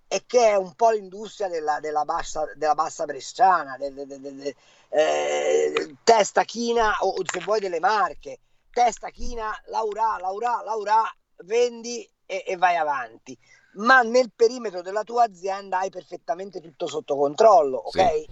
[0.07, 4.55] È che è un po' l'industria della, della, bassa, della bassa bresciana, del, del, del,
[4.89, 8.41] eh, testa china o se vuoi delle marche,
[8.73, 11.03] testa china, laura, laura, laura,
[11.45, 13.39] vendi e, e vai avanti.
[13.75, 18.01] Ma nel perimetro della tua azienda hai perfettamente tutto sotto controllo, ok?
[18.01, 18.27] Sì.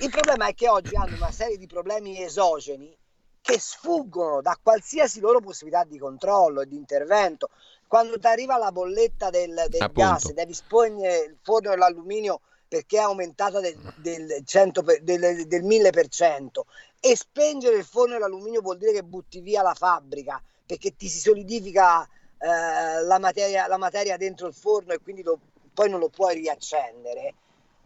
[0.00, 2.96] Il problema è che oggi hanno una serie di problemi esogeni
[3.40, 7.48] che sfuggono da qualsiasi loro possibilità di controllo e di intervento.
[7.86, 13.00] Quando ti arriva la bolletta del, del gas, devi spegnere il forno dell'alluminio perché è
[13.00, 16.60] aumentata del, del, 100, del, del 1000%
[17.00, 21.18] e spengere il forno dell'alluminio vuol dire che butti via la fabbrica perché ti si
[21.18, 22.06] solidifica
[22.38, 25.40] eh, la, materia, la, materia, dentro il forno e quindi lo,
[25.72, 27.34] poi non lo puoi riaccendere.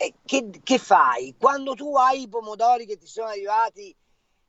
[0.02, 1.36] E che, che fai?
[1.38, 3.94] Quando tu hai i pomodori che ti sono arrivati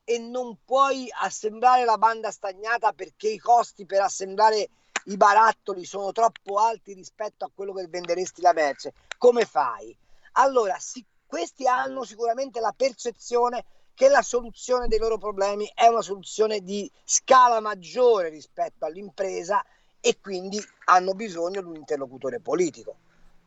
[0.04, 4.68] e non puoi assemblare la banda stagnata perché i costi per assemblare
[5.06, 9.96] i barattoli sono troppo alti rispetto a quello che venderesti la merce, come fai?
[10.32, 13.64] Allora, sì, questi hanno sicuramente la percezione
[13.94, 19.64] che la soluzione dei loro problemi è una soluzione di scala maggiore rispetto all'impresa
[20.00, 23.03] e quindi hanno bisogno di un interlocutore politico.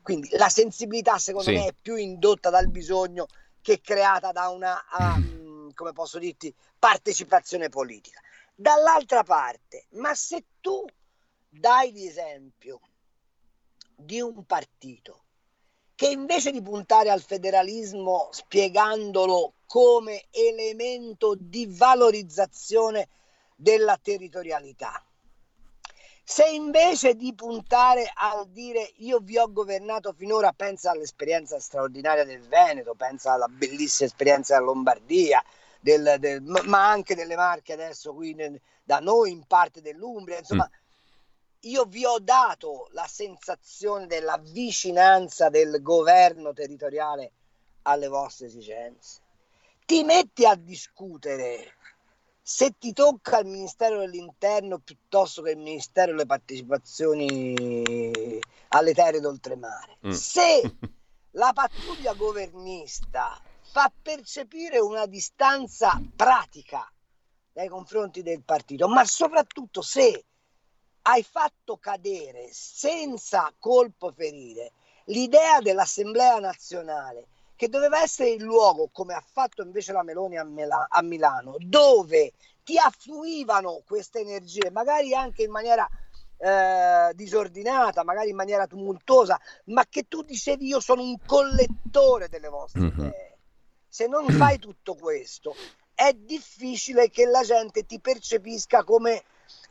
[0.06, 1.56] Quindi la sensibilità secondo sì.
[1.56, 3.26] me è più indotta dal bisogno
[3.60, 8.20] che creata da una um, come posso dirti, partecipazione politica.
[8.54, 10.84] Dall'altra parte, ma se tu
[11.48, 12.78] dai l'esempio
[13.96, 15.24] di un partito
[15.96, 23.08] che invece di puntare al federalismo spiegandolo come elemento di valorizzazione
[23.56, 25.04] della territorialità,
[26.28, 32.40] se invece di puntare a dire io vi ho governato finora, pensa all'esperienza straordinaria del
[32.48, 35.40] Veneto, pensa alla bellissima esperienza della Lombardia,
[35.78, 40.68] del, del, ma anche delle Marche adesso qui nel, da noi in parte dell'Umbria, insomma.
[40.68, 41.70] Mm.
[41.70, 47.30] Io vi ho dato la sensazione della vicinanza del governo territoriale
[47.82, 49.20] alle vostre esigenze.
[49.84, 51.75] Ti metti a discutere
[52.48, 59.98] se ti tocca il Ministero dell'Interno piuttosto che il Ministero delle Partecipazioni alle terre d'oltremare.
[60.06, 60.10] Mm.
[60.12, 60.62] Se
[61.32, 63.36] la pattuglia governista
[63.72, 66.88] fa percepire una distanza pratica
[67.54, 70.24] nei confronti del partito, ma soprattutto se
[71.02, 74.70] hai fatto cadere senza colpo ferire
[75.06, 77.26] l'idea dell'Assemblea nazionale
[77.56, 81.56] che doveva essere il luogo, come ha fatto invece la Meloni a, Mela- a Milano,
[81.58, 85.88] dove ti affluivano queste energie, magari anche in maniera
[86.38, 92.48] eh, disordinata, magari in maniera tumultuosa, ma che tu dicevi io sono un collettore delle
[92.48, 92.98] vostre mm-hmm.
[92.98, 93.36] idee
[93.96, 95.56] se non fai tutto questo,
[95.94, 99.22] è difficile che la gente ti percepisca come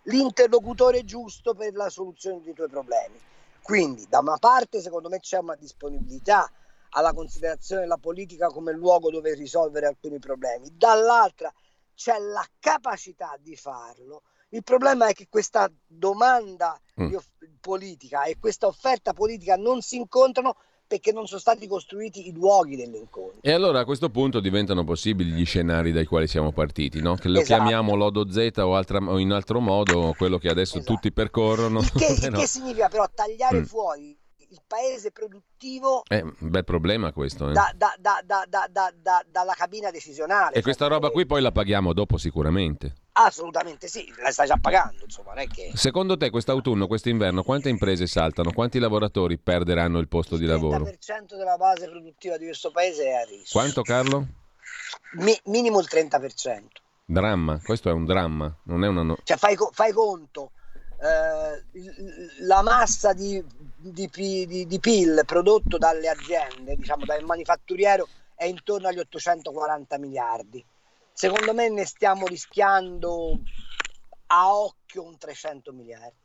[0.06, 3.19] l'interlocutore giusto per la soluzione dei tuoi problemi.
[3.62, 6.52] Quindi, da una parte, secondo me c'è una disponibilità
[6.95, 11.53] alla considerazione della politica come luogo dove risolvere alcuni problemi, dall'altra
[11.93, 14.23] c'è la capacità di farlo.
[14.49, 17.15] Il problema è che questa domanda mm.
[17.60, 20.55] politica e questa offerta politica non si incontrano
[20.88, 23.39] perché non sono stati costruiti i luoghi dell'incontro.
[23.41, 27.15] E allora a questo punto diventano possibili gli scenari dai quali siamo partiti, no?
[27.15, 27.60] che lo esatto.
[27.62, 30.93] chiamiamo lodo Z o, altra, o, in altro modo quello che adesso esatto.
[30.93, 31.79] tutti percorrono.
[31.79, 32.39] Il che, però...
[32.39, 33.63] che significa però tagliare mm.
[33.63, 34.15] fuori
[34.49, 37.53] il paese produttivo è un bel problema questo eh?
[37.53, 40.55] da, da, da, dalla cabina decisionale.
[40.55, 42.93] E questa roba qui poi la paghiamo dopo sicuramente.
[43.13, 45.71] Assolutamente sì la stai già pagando insomma non è che...
[45.73, 48.51] secondo te quest'autunno quest'inverno quante imprese saltano?
[48.51, 50.88] Quanti lavoratori perderanno il posto di lavoro?
[50.88, 53.60] il 30% della base produttiva di questo paese è a rischio.
[53.60, 54.27] Quanto Carlo?
[55.13, 56.63] Mi, minimo il 30%
[57.05, 57.60] dramma?
[57.63, 59.17] Questo è un dramma non è una no...
[59.23, 60.51] cioè fai, fai conto
[61.01, 61.63] eh,
[62.41, 63.43] la massa di,
[63.91, 64.10] di,
[64.48, 70.65] di, di, PIL prodotto dalle aziende, diciamo dal manifatturiero, è intorno agli 840 miliardi.
[71.13, 73.39] Secondo me ne stiamo rischiando
[74.28, 76.24] a occhio un 300 miliardi.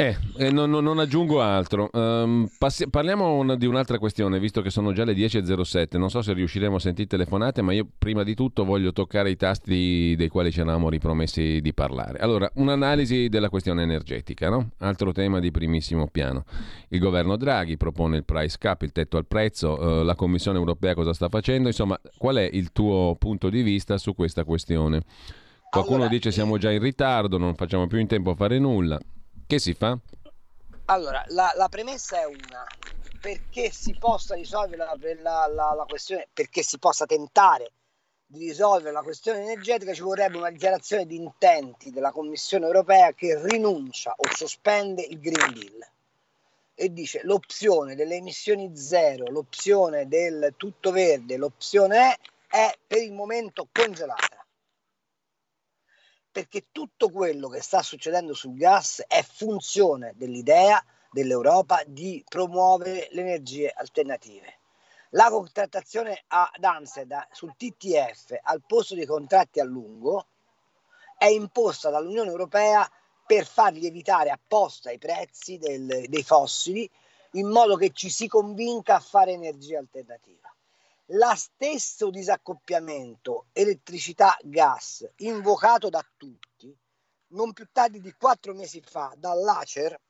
[0.00, 1.90] Eh, eh non, non, aggiungo altro.
[1.92, 5.98] Um, passi- parliamo una, di un'altra questione, visto che sono già le 10.07.
[5.98, 9.36] Non so se riusciremo a sentire telefonate, ma io prima di tutto voglio toccare i
[9.36, 12.18] tasti dei quali ci eravamo ripromessi di parlare.
[12.20, 14.70] Allora, un'analisi della questione energetica, no?
[14.78, 16.46] Altro tema di primissimo piano.
[16.88, 20.94] Il governo Draghi propone il price cap, il tetto al prezzo, uh, la Commissione europea
[20.94, 21.68] cosa sta facendo?
[21.68, 25.02] Insomma, qual è il tuo punto di vista su questa questione?
[25.68, 28.98] Qualcuno allora, dice siamo già in ritardo, non facciamo più in tempo a fare nulla.
[29.50, 29.98] Che si fa?
[30.84, 32.64] Allora, la, la premessa è una.
[33.20, 34.84] perché si possa risolvere
[35.20, 37.72] la, la, la, questione, perché si possa tentare
[38.26, 43.44] di risolvere la questione energetica ci vorrebbe una dichiarazione di intenti della Commissione europea che
[43.44, 45.90] rinuncia o sospende il Green Deal
[46.76, 52.18] e dice l'opzione delle emissioni zero, l'opzione del tutto verde, l'opzione è,
[52.56, 54.39] è per il momento congelata.
[56.32, 63.20] Perché tutto quello che sta succedendo sul gas è funzione dell'idea dell'Europa di promuovere le
[63.20, 64.58] energie alternative
[65.14, 70.26] la contrattazione ad Amsterdam sul TTF al posto dei contratti a lungo
[71.18, 72.88] è imposta dall'Unione Europea
[73.26, 76.88] per far lievitare apposta i prezzi del, dei fossili
[77.32, 80.52] in modo che ci si convinca a fare energia alternativa.
[81.14, 86.72] La stesso disaccoppiamento elettricità-gas invocato da tutti,
[87.32, 90.00] non più tardi di quattro mesi fa dall'ACER,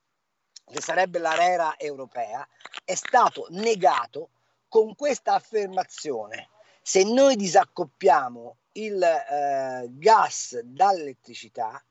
[0.62, 2.46] che sarebbe l'ARERA europea,
[2.84, 4.28] è stato negato
[4.68, 6.50] con questa affermazione,
[6.82, 11.82] se noi disaccoppiamo il eh, gas dall'elettricità,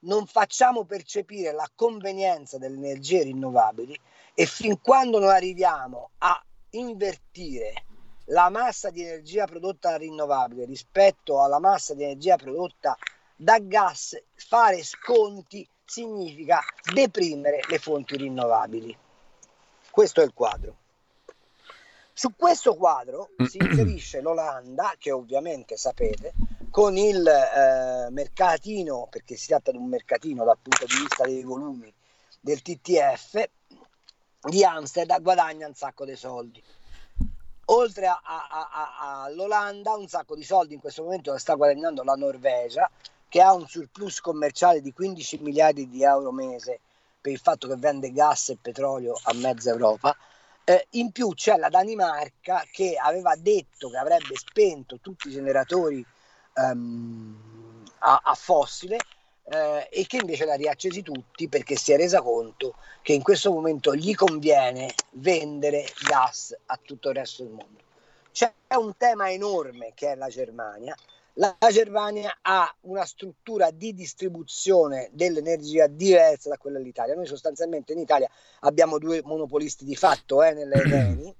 [0.00, 3.96] non facciamo percepire la convenienza delle energie rinnovabili
[4.34, 7.84] e fin quando non arriviamo a invertire
[8.26, 12.96] la massa di energia prodotta rinnovabile rispetto alla massa di energia prodotta
[13.36, 16.60] da gas, fare sconti significa
[16.92, 18.96] deprimere le fonti rinnovabili.
[19.90, 20.76] Questo è il quadro.
[22.12, 26.32] Su questo quadro si inserisce l'Olanda, che ovviamente sapete,
[26.70, 31.42] con il eh, mercatino, perché si tratta di un mercatino dal punto di vista dei
[31.42, 31.92] volumi
[32.40, 33.48] del TTF,
[34.48, 36.62] di Amsterdam guadagna un sacco di soldi.
[37.68, 42.88] Oltre all'Olanda, un sacco di soldi in questo momento sta guadagnando la Norvegia,
[43.28, 46.78] che ha un surplus commerciale di 15 miliardi di euro mese
[47.20, 50.16] per il fatto che vende gas e petrolio a mezza Europa.
[50.62, 56.04] Eh, in più c'è la Danimarca che aveva detto che avrebbe spento tutti i generatori
[56.54, 58.98] um, a, a, fossile
[59.48, 63.52] eh, e che invece l'ha riaccesi tutti perché si è resa conto che in questo
[63.52, 67.84] momento gli conviene vendere gas a tutto il resto del mondo.
[68.32, 70.94] C'è un tema enorme che è la Germania
[71.38, 77.14] la Germania ha una struttura di distribuzione dell'energia diversa da quella dell'Italia.
[77.14, 78.30] Noi sostanzialmente in Italia
[78.60, 81.34] abbiamo due monopolisti di fatto eh, nelle Reni,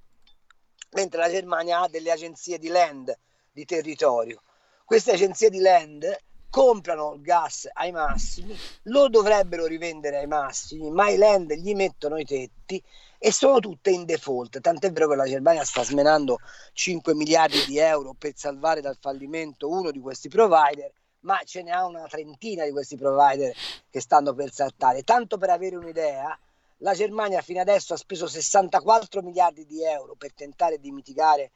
[0.91, 3.17] mentre la Germania ha delle agenzie di land,
[3.51, 4.41] di territorio.
[4.85, 6.05] Queste agenzie di land
[6.49, 12.17] comprano il gas ai massimi, lo dovrebbero rivendere ai massimi, ma i land gli mettono
[12.17, 12.81] i tetti
[13.17, 14.59] e sono tutte in default.
[14.59, 16.39] Tant'è vero che la Germania sta smenando
[16.73, 21.71] 5 miliardi di euro per salvare dal fallimento uno di questi provider, ma ce ne
[21.71, 23.53] ha una trentina di questi provider
[23.89, 25.03] che stanno per saltare.
[25.03, 26.37] Tanto per avere un'idea,
[26.77, 31.51] la Germania fino adesso ha speso 64 miliardi di euro per tentare di mitigare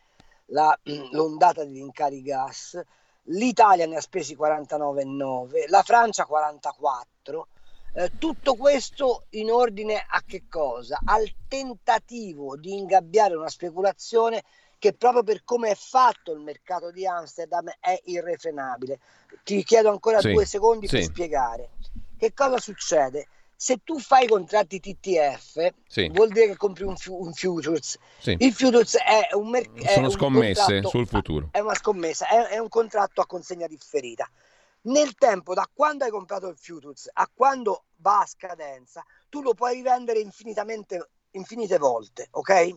[0.48, 0.78] la,
[1.12, 2.82] l'ondata di rincari gas,
[3.26, 7.48] l'Italia ne ha spesi 49,9, la Francia 44
[7.94, 11.00] eh, tutto questo in ordine a che cosa?
[11.04, 14.44] Al tentativo di ingabbiare una speculazione
[14.80, 19.00] che proprio per come è fatto il mercato di Amsterdam è irrefrenabile.
[19.44, 20.96] Ti chiedo ancora sì, due secondi sì.
[20.96, 21.70] per spiegare.
[22.18, 23.28] Che cosa succede?
[23.62, 26.10] Se tu fai contratti TTF, sì.
[26.10, 27.96] vuol dire che compri un, un futures.
[28.24, 29.92] Il futures è un mercato.
[29.92, 31.50] Sono scommesse sul futuro.
[31.52, 34.28] È una scommessa, è, è un contratto a consegna differita
[34.84, 39.54] nel tempo da quando hai comprato il Futures a quando va a scadenza, tu lo
[39.54, 42.74] puoi rivendere infinitamente, infinite volte, ok?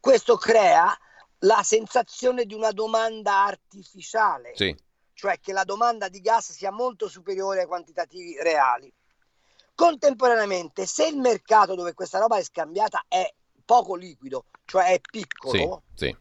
[0.00, 0.96] Questo crea
[1.40, 4.74] la sensazione di una domanda artificiale, sì.
[5.12, 8.90] cioè che la domanda di gas sia molto superiore ai quantitativi reali.
[9.74, 13.32] Contemporaneamente, se il mercato dove questa roba è scambiata è
[13.64, 16.16] poco liquido, cioè è piccolo, sì, sì.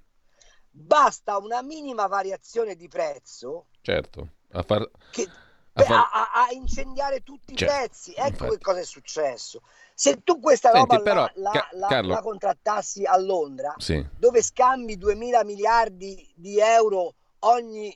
[0.70, 4.90] basta una minima variazione di prezzo certo a far...
[5.12, 5.28] Che,
[5.74, 5.98] a, far...
[5.98, 8.12] a, a, incendiare tutti cioè, i pezzi.
[8.12, 8.50] Ecco infatti.
[8.52, 9.62] che cosa è successo.
[9.94, 14.04] Se tu questa Senti, roba però, la, Ca- la, la, contrattassi a Londra, sì.
[14.18, 17.96] dove scambi 2000 miliardi di euro ogni,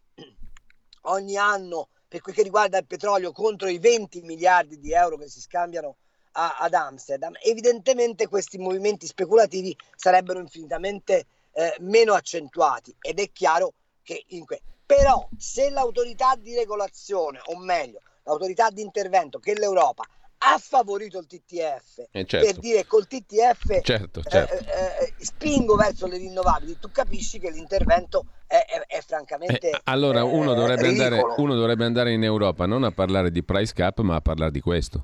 [1.03, 5.27] ogni anno per quel che riguarda il petrolio contro i 20 miliardi di euro che
[5.27, 5.97] si scambiano
[6.33, 12.95] a, ad Amsterdam, evidentemente questi movimenti speculativi sarebbero infinitamente eh, meno accentuati.
[13.01, 18.81] Ed è chiaro che in que- però se l'autorità di regolazione, o meglio, l'autorità di
[18.81, 20.05] intervento che l'Europa
[20.47, 22.45] ha favorito il TTF eh certo.
[22.45, 24.53] per dire col TTF certo, certo.
[24.53, 29.69] Eh, eh, eh, spingo verso le rinnovabili, tu capisci che l'intervento è, è, è francamente...
[29.71, 33.43] Eh, allora uno eh, dovrebbe, andare, uno dovrebbe andare in Europa non a parlare di
[33.43, 35.03] price cap ma a parlare di questo.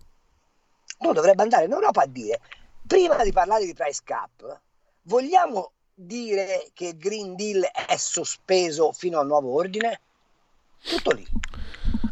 [1.00, 2.40] No, dovrebbe andare in Europa a dire
[2.92, 4.60] prima di parlare di price cap,
[5.04, 10.02] vogliamo dire che il Green Deal è sospeso fino al nuovo ordine?
[10.84, 11.26] Tutto lì.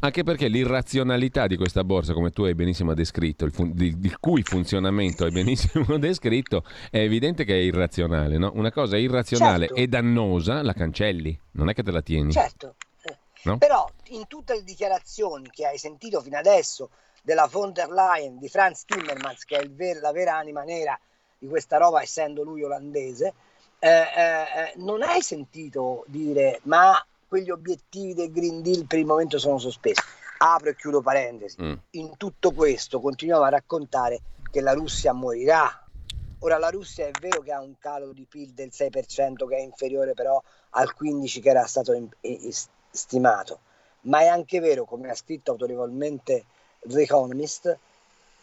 [0.01, 4.17] Anche perché l'irrazionalità di questa borsa, come tu hai benissimo descritto, il, fun- di, il,
[4.19, 8.37] cui funzionamento hai benissimo descritto, è evidente che è irrazionale.
[8.37, 8.51] No?
[8.55, 9.81] Una cosa irrazionale certo.
[9.81, 12.31] e dannosa la cancelli, non è che te la tieni.
[12.31, 13.17] Certo, eh.
[13.43, 13.57] no?
[13.57, 16.91] però in tutte le dichiarazioni che hai sentito fino adesso
[17.21, 20.97] della von der Leyen, di Franz Timmermans, che è ver- la vera anima nera
[21.37, 23.33] di questa roba, essendo lui olandese,
[23.79, 29.05] eh, eh, eh non hai sentito dire ma quegli obiettivi del Green Deal per il
[29.05, 30.01] momento sono sospesi.
[30.39, 31.61] Apro e chiudo parentesi.
[31.61, 31.73] Mm.
[31.91, 34.19] In tutto questo continuiamo a raccontare
[34.51, 35.85] che la Russia morirà.
[36.39, 39.61] Ora la Russia è vero che ha un calo di PIL del 6% che è
[39.61, 42.51] inferiore però al 15% che era stato in, in,
[42.89, 43.59] stimato,
[44.01, 46.45] ma è anche vero, come ha scritto autorevolmente
[46.81, 47.77] The Economist,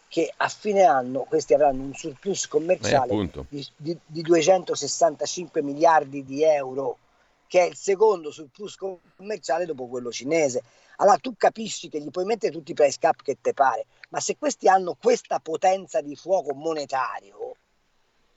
[0.09, 6.24] che a fine anno questi avranno un surplus commerciale eh, di, di, di 265 miliardi
[6.24, 6.99] di euro
[7.47, 10.63] che è il secondo sul plus commerciale dopo quello cinese.
[10.97, 14.21] Allora tu capisci che gli puoi mettere tutti i price cap che te pare, ma
[14.21, 17.57] se questi hanno questa potenza di fuoco monetario,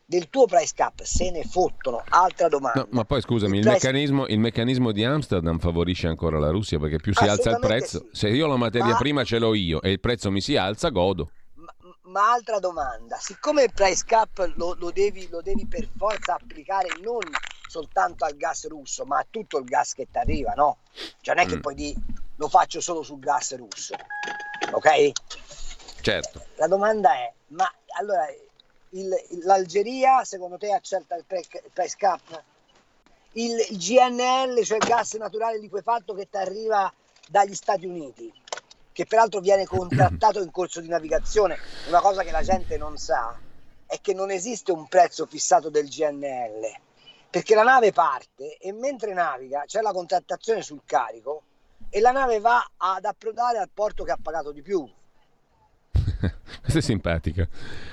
[0.09, 2.03] del tuo price cap se ne fottono.
[2.09, 2.81] Altra domanda.
[2.81, 3.85] No, ma poi scusami, il, il, price...
[3.85, 8.07] meccanismo, il, meccanismo, di Amsterdam favorisce ancora la Russia perché più si alza il prezzo,
[8.11, 8.21] sì.
[8.21, 8.97] se io la materia ma...
[8.97, 11.29] prima ce l'ho io e il prezzo mi si alza, godo.
[11.53, 11.73] Ma,
[12.05, 16.87] ma altra domanda, siccome il price cap lo, lo, devi, lo devi per forza applicare
[17.01, 17.21] non
[17.69, 20.79] soltanto al gas russo, ma a tutto il gas che ti arriva, no?
[21.21, 21.61] Cioè non è che mm.
[21.61, 21.95] poi di
[22.35, 23.95] lo faccio solo sul gas russo,
[24.71, 25.11] ok?
[26.01, 26.45] Certo.
[26.55, 28.25] La domanda è, ma allora
[28.91, 29.09] il,
[29.43, 32.43] l'Algeria secondo te accetta il price cap?
[33.33, 36.91] Il, il, GNL, cioè il gas naturale liquefatto che ti arriva
[37.27, 38.33] dagli Stati Uniti,
[38.91, 43.37] che peraltro viene contrattato in corso di navigazione, una cosa che la gente non sa
[43.85, 46.87] è che non esiste un prezzo fissato del GNL
[47.29, 51.43] perché la nave parte e mentre naviga c'è la contrattazione sul carico
[51.89, 54.87] e la nave va ad approdare al porto che ha pagato di più.
[56.61, 57.47] Questa è simpatica,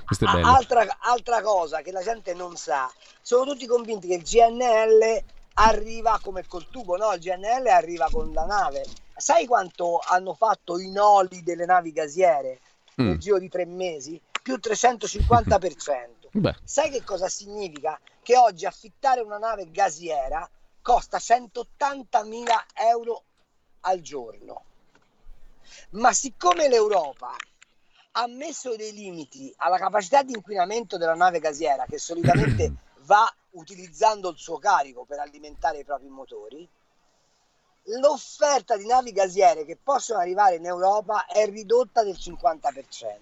[0.05, 0.55] questa è bella.
[0.55, 2.91] Altra, altra cosa che la gente non sa,
[3.23, 5.23] sono tutti convinti che il GNL
[5.55, 7.13] arriva come col tubo, no?
[7.13, 8.85] Il GNL arriva con la nave.
[9.15, 12.61] Sai quanto hanno fatto i noli delle navi gasiere
[13.01, 13.07] mm.
[13.07, 14.21] nel giro di tre mesi?
[14.43, 16.29] Più 350%.
[16.37, 16.57] Beh.
[16.65, 17.99] Sai che cosa significa?
[18.27, 20.51] Che oggi affittare una nave gasiera
[20.83, 22.45] costa 180.000
[22.91, 23.23] euro
[23.83, 24.65] al giorno.
[25.91, 27.37] Ma siccome l'Europa
[28.11, 32.73] ha messo dei limiti alla capacità di inquinamento della nave gasiera, che solitamente
[33.07, 36.69] va utilizzando il suo carico per alimentare i propri motori,
[38.01, 43.19] l'offerta di navi gasiere che possono arrivare in Europa è ridotta del 50%.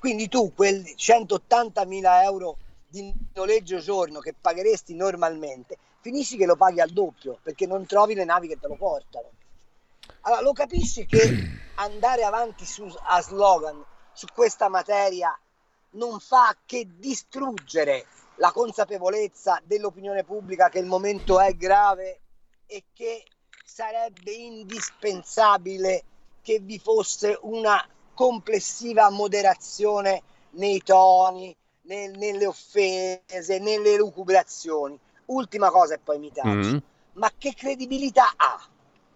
[0.00, 2.56] Quindi tu quei 180.000 euro
[2.90, 8.14] di noleggio giorno che pagheresti normalmente, finisci che lo paghi al doppio perché non trovi
[8.14, 9.30] le navi che te lo portano.
[10.22, 13.82] Allora lo capisci che andare avanti su, a slogan
[14.12, 15.38] su questa materia
[15.90, 22.20] non fa che distruggere la consapevolezza dell'opinione pubblica che il momento è grave
[22.66, 23.24] e che
[23.64, 26.04] sarebbe indispensabile
[26.42, 31.54] che vi fosse una complessiva moderazione nei toni,
[31.90, 34.96] nel, nelle offese, nelle lucubrazioni.
[35.26, 36.48] Ultima cosa e poi mi taccio.
[36.48, 36.78] Mm-hmm.
[37.14, 38.64] Ma che credibilità ha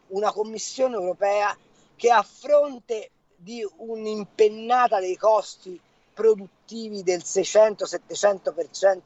[0.08, 1.56] una Commissione europea
[1.96, 5.80] che a fronte di un'impennata dei costi
[6.12, 8.98] produttivi del 600-700%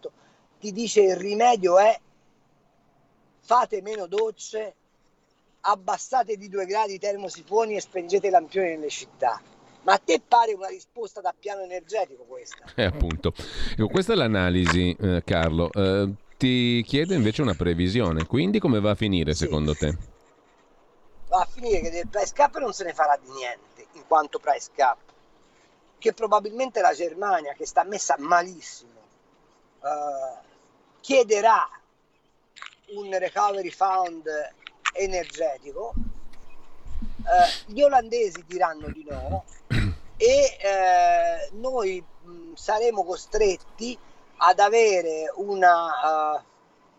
[0.60, 1.98] ti dice il rimedio è
[3.40, 4.74] fate meno docce,
[5.60, 9.40] abbassate di due gradi i termosifoni e spengete i lampioni nelle città.
[9.88, 12.58] Ma a te pare una risposta da piano energetico questa?
[12.74, 13.32] Eh, appunto.
[13.72, 15.70] Ecco, questa è l'analisi, eh, Carlo.
[15.72, 18.26] Eh, ti chiedo invece una previsione.
[18.26, 19.44] Quindi come va a finire sì.
[19.44, 19.96] secondo te?
[21.28, 24.38] Va a finire che del price cap non se ne farà di niente, in quanto
[24.38, 24.98] price cap.
[25.96, 29.00] Che probabilmente la Germania, che sta messa malissimo,
[29.82, 30.38] eh,
[31.00, 31.66] chiederà
[32.88, 34.28] un recovery fund
[34.92, 35.94] energetico
[37.28, 39.44] eh, gli olandesi diranno di no
[40.18, 43.96] e eh, noi mh, saremo costretti
[44.38, 45.64] ad avere uh, un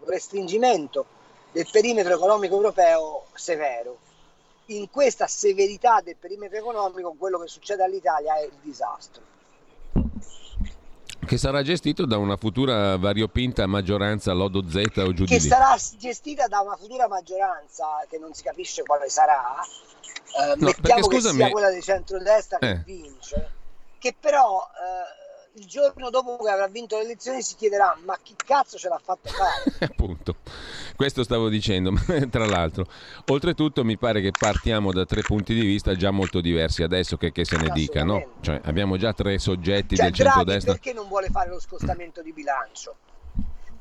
[0.05, 1.05] restringimento
[1.51, 3.97] del perimetro economico europeo severo.
[4.67, 9.29] In questa severità del perimetro economico quello che succede all'Italia è il disastro
[11.29, 15.75] che sarà gestito da una futura variopinta maggioranza Lodo Z o giù di Che sarà
[15.97, 19.57] gestita da una futura maggioranza che non si capisce quale sarà.
[20.37, 22.67] Eh, no, mettiamo scusami, che sia quella di centrodestra eh.
[22.67, 23.51] che vince,
[23.97, 28.33] che però eh, il giorno dopo che avrà vinto le elezioni si chiederà ma chi
[28.35, 29.85] cazzo ce l'ha fatto fare?
[29.91, 30.37] Appunto,
[30.95, 31.93] questo stavo dicendo,
[32.29, 32.85] tra l'altro.
[33.27, 37.31] Oltretutto mi pare che partiamo da tre punti di vista già molto diversi adesso che,
[37.31, 38.35] che se ne dica, no?
[38.41, 40.73] Cioè abbiamo già tre soggetti cioè, del centrodestra.
[40.73, 42.95] perché non vuole fare lo scostamento di bilancio?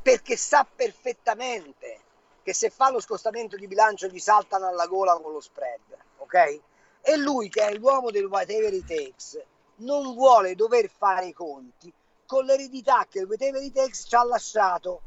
[0.00, 2.00] Perché sa perfettamente
[2.48, 5.80] che se fa lo scostamento di bilancio gli saltano alla gola con lo spread,
[6.16, 6.60] ok?
[7.02, 9.38] E lui che è l'uomo del whatever it takes
[9.76, 11.92] non vuole dover fare i conti
[12.24, 15.02] con l'eredità che il whatever it takes ci ha lasciato.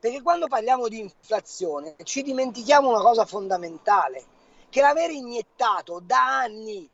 [0.00, 4.24] Perché quando parliamo di inflazione ci dimentichiamo una cosa fondamentale,
[4.70, 6.88] che l'aver iniettato da anni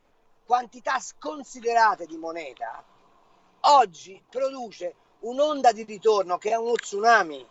[0.45, 2.82] quantità sconsiderate di moneta,
[3.61, 7.49] oggi produce un'onda di ritorno che è uno tsunami.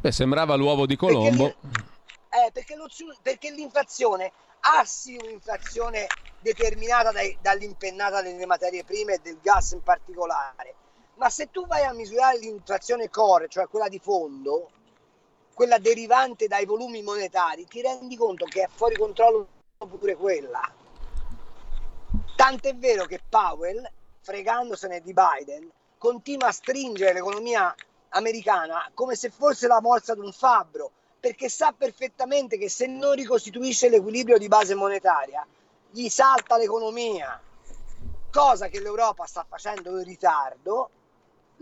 [0.00, 1.54] Beh, sembrava l'uovo di Colombo.
[1.60, 2.76] Perché, eh, perché,
[3.20, 6.06] perché l'inflazione ha sì un'inflazione
[6.38, 10.74] determinata dai, dall'impennata delle materie prime e del gas in particolare,
[11.14, 14.70] ma se tu vai a misurare l'inflazione core, cioè quella di fondo,
[15.52, 20.60] quella derivante dai volumi monetari, ti rendi conto che è fuori controllo pure quella.
[22.36, 23.84] Tant'è vero che Powell,
[24.20, 25.68] fregandosene di Biden,
[25.98, 27.74] continua a stringere l'economia
[28.10, 30.90] americana come se fosse la morsa di un fabbro,
[31.20, 35.46] perché sa perfettamente che se non ricostituisce l'equilibrio di base monetaria,
[35.90, 37.40] gli salta l'economia,
[38.30, 40.90] cosa che l'Europa sta facendo in ritardo.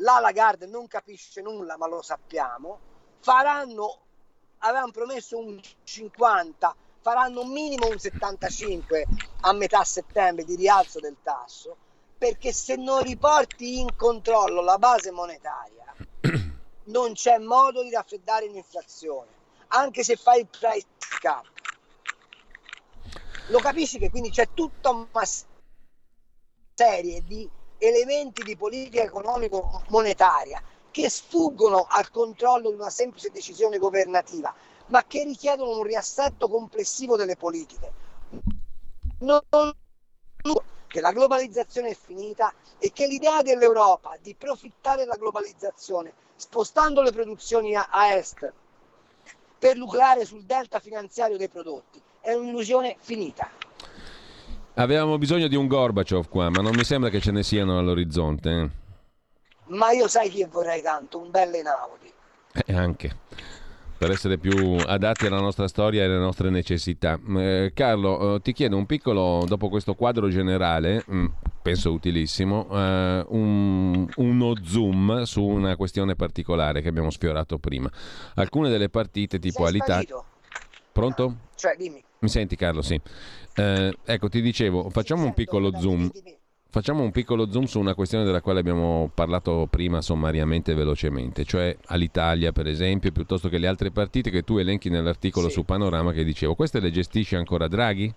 [0.01, 2.79] La Lagarde non capisce nulla, ma lo sappiamo.
[3.21, 3.99] Faranno,
[4.59, 9.07] avevano promesso un 50, faranno minimo un 75
[9.43, 11.77] a metà settembre di rialzo del tasso,
[12.19, 15.86] perché se non riporti in controllo la base monetaria,
[16.87, 19.37] non c'è modo di raffreddare l'inflazione
[19.68, 20.87] anche se fai il price
[21.20, 21.45] cap.
[23.49, 25.24] Lo capisci che quindi c'è tutta una
[26.74, 34.55] serie di elementi di politica economico-monetaria che sfuggono al controllo di una semplice decisione governativa,
[34.87, 38.05] ma che richiedono un riassetto complessivo delle politiche.
[39.18, 39.41] Non
[40.87, 47.11] che la globalizzazione è finita e che l'idea dell'Europa di profittare della globalizzazione spostando le
[47.11, 48.53] produzioni a, a est
[49.59, 52.01] per lucrare sul delta finanziario dei prodotti.
[52.20, 53.51] È un'illusione finita.
[54.74, 58.51] Avevamo bisogno di un Gorbaciov qua, ma non mi sembra che ce ne siano all'orizzonte.
[58.51, 58.70] Eh.
[59.68, 62.12] Ma io sai chi vorrei tanto, un bel Einaudi.
[62.66, 63.16] Eh, anche
[63.99, 67.18] per essere più adatti alla nostra storia e alle nostre necessità.
[67.39, 71.26] Eh, Carlo, eh, ti chiedo un piccolo, dopo questo quadro generale, mh, mm,
[71.67, 77.91] penso utilissimo, eh, un, uno zoom su una questione particolare che abbiamo sfiorato prima.
[78.35, 80.23] Alcune delle partite tipo Alitalia...
[80.93, 81.37] Pronto?
[81.57, 82.03] Cioè, dimmi.
[82.21, 82.83] Mi senti Carlo?
[82.83, 82.99] Sì.
[83.57, 86.09] Eh, ecco, ti dicevo, facciamo un piccolo zoom.
[86.71, 91.45] Facciamo un piccolo zoom su una questione della quale abbiamo parlato prima sommariamente e velocemente,
[91.45, 95.55] cioè all'Italia per esempio, piuttosto che le altre partite che tu elenchi nell'articolo sì.
[95.55, 98.12] su Panorama che dicevo, queste le gestisce ancora Draghi?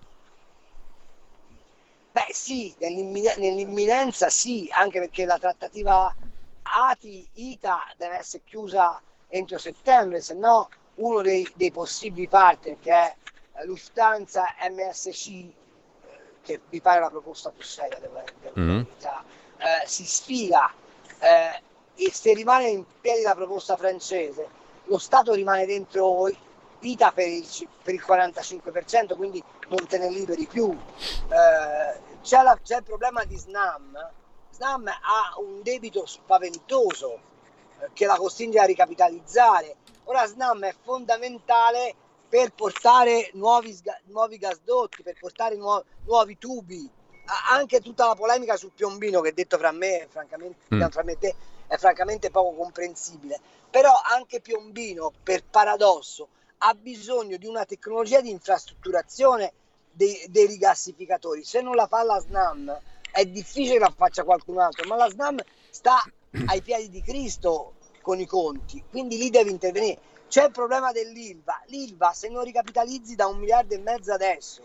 [2.12, 6.12] Beh sì, nell'imminenza sì, anche perché la trattativa
[6.62, 13.16] ATI-ITA deve essere chiusa entro settembre, se no uno dei, dei possibili partner che è
[13.64, 15.44] Lufthansa MSC
[16.42, 18.80] che mi pare la proposta più seria della, della mm-hmm.
[18.80, 20.72] eh, si sfida
[21.18, 21.62] eh,
[21.94, 24.48] e se rimane in piedi la proposta francese
[24.84, 26.28] lo Stato rimane dentro
[26.78, 27.46] vita per il,
[27.82, 33.24] per il 45% quindi non te ne liberi più eh, c'è, la, c'è, il problema
[33.24, 34.10] di Snam
[34.50, 37.18] Snam ha un debito spaventoso
[37.80, 41.94] eh, che la costringe a ricapitalizzare ora Snam è fondamentale
[42.30, 46.88] per portare nuovi, nuovi gasdotti, per portare nuovi, nuovi tubi,
[47.50, 50.86] anche tutta la polemica sul piombino che detto fra me, francamente, mm.
[50.86, 51.34] fra me e te,
[51.66, 53.40] è francamente poco comprensibile.
[53.70, 59.52] Però anche Piombino, per paradosso, ha bisogno di una tecnologia di infrastrutturazione
[60.00, 61.44] dei, dei rigassificatori.
[61.44, 62.80] Se non la fa la SNAM,
[63.12, 65.38] è difficile che la faccia qualcun altro, ma la SNAM
[65.68, 66.02] sta
[66.46, 70.08] ai piedi di Cristo con i conti, quindi lì deve intervenire.
[70.26, 71.64] C'è il problema dell'ILVA.
[71.66, 74.62] L'ILVA, se non ricapitalizzi da un miliardo e mezzo adesso,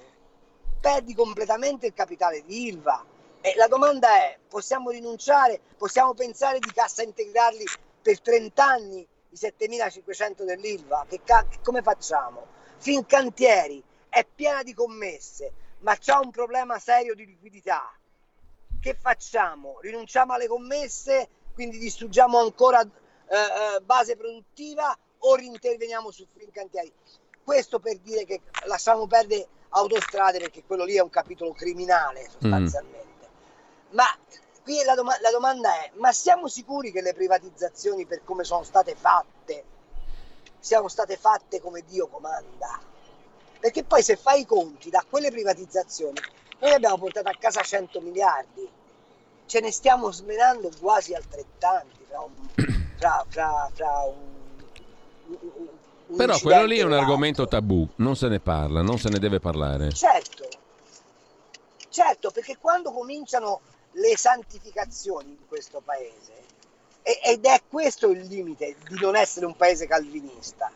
[0.79, 3.03] perdi completamente il capitale di ILVA.
[3.41, 7.65] E la domanda è, possiamo rinunciare, possiamo pensare di cassa integrarli
[8.01, 11.05] per 30 anni i 7.500 dell'ILVA?
[11.09, 12.45] Che, ca- come facciamo?
[12.77, 13.83] Fincantieri
[14.16, 17.93] è piena di commesse, ma c'è un problema serio di liquidità.
[18.80, 19.80] Che facciamo?
[19.82, 26.93] Rinunciamo alle commesse, quindi distruggiamo ancora eh, eh base produttiva o rinterveniamo su Fincantieri.
[27.43, 33.28] Questo per dire che lasciamo perdere autostrade perché quello lì è un capitolo criminale sostanzialmente.
[33.28, 33.95] Mm.
[33.95, 34.05] Ma
[34.63, 38.63] qui la, dom- la domanda è, ma siamo sicuri che le privatizzazioni per come sono
[38.63, 39.66] state fatte
[40.57, 42.93] siano state fatte come Dio comanda?
[43.66, 46.20] Perché poi se fai i conti da quelle privatizzazioni,
[46.59, 48.70] noi abbiamo portato a casa 100 miliardi,
[49.47, 52.32] ce ne stiamo smenando quasi altrettanti fra un,
[52.95, 54.59] fra, fra, fra un,
[55.30, 55.68] un,
[56.05, 59.18] un Però quello lì è un argomento tabù, non se ne parla, non se ne
[59.18, 59.91] deve parlare.
[59.93, 60.47] Certo,
[61.89, 63.61] certo, perché quando cominciano
[63.93, 66.34] le santificazioni in questo paese,
[67.01, 70.72] ed è questo il limite di non essere un paese calvinista,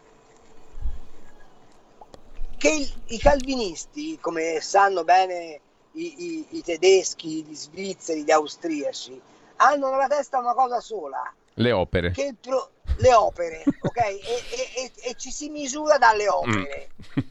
[2.59, 5.61] che il, i calvinisti, come sanno bene
[5.93, 9.19] i, i, i, tedeschi, gli svizzeri, gli austriaci,
[9.55, 11.33] hanno nella testa una cosa sola.
[11.53, 12.13] Le opere.
[12.39, 13.97] Pro, le opere, ok?
[13.97, 16.89] e, e, e, e, ci si misura dalle opere.
[17.17, 17.27] Mm.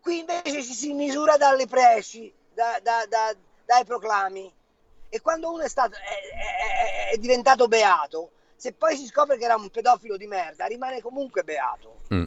[0.00, 3.34] Qui invece ci si misura dalle preci, da, da, da,
[3.64, 4.52] dai proclami.
[5.08, 9.44] E quando uno è, stato, è, è, è, diventato beato, se poi si scopre che
[9.44, 12.02] era un pedofilo di merda, rimane comunque beato.
[12.12, 12.24] Mm.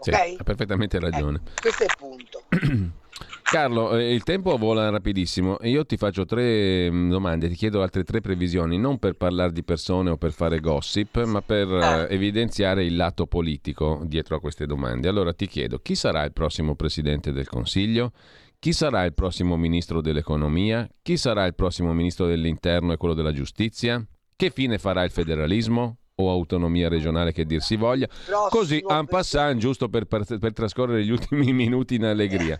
[0.00, 0.36] Sì, okay?
[0.38, 1.40] ha perfettamente ragione.
[1.44, 2.42] Eh, questo è il punto.
[3.42, 7.80] Carlo, eh, il tempo vola rapidissimo e io ti faccio tre mm, domande, ti chiedo
[7.80, 12.06] altre tre previsioni, non per parlare di persone o per fare gossip, ma per ah.
[12.10, 15.08] evidenziare il lato politico dietro a queste domande.
[15.08, 18.12] Allora ti chiedo, chi sarà il prossimo Presidente del Consiglio?
[18.58, 20.88] Chi sarà il prossimo Ministro dell'Economia?
[21.00, 24.04] Chi sarà il prossimo Ministro dell'Interno e quello della Giustizia?
[24.34, 25.98] Che fine farà il federalismo?
[26.18, 28.06] O autonomia regionale che dir si voglia.
[28.06, 32.58] Prossimo Così, en passant, giusto per, per, per, trascorrere gli ultimi minuti in allegria.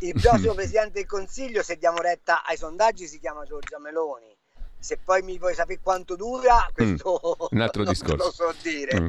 [0.00, 4.36] Il prossimo Presidente del Consiglio, se diamo retta ai sondaggi, si chiama Giorgia Meloni.
[4.78, 8.24] Se poi mi vuoi sapere quanto dura, mm, questo mm, un altro non discorso.
[8.24, 9.00] lo so dire.
[9.00, 9.06] Mm.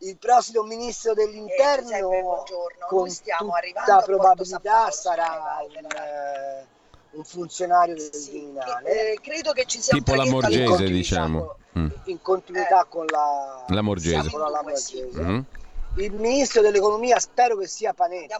[0.00, 2.22] Il prossimo ministro dell'interno, eh,
[2.88, 6.66] con tutta probabilità, sarà il, eh,
[7.10, 9.12] un funzionario del sì, Viminale.
[9.12, 11.56] Eh, credo che ci sia tipo la Morgese, diciamo.
[11.78, 11.88] Mm.
[12.04, 12.86] In continuità eh.
[12.88, 14.30] con la, la Morgese.
[14.30, 15.10] Con la Morgese.
[15.14, 15.40] Mm.
[15.96, 18.38] Il ministro dell'economia spero che sia Panetta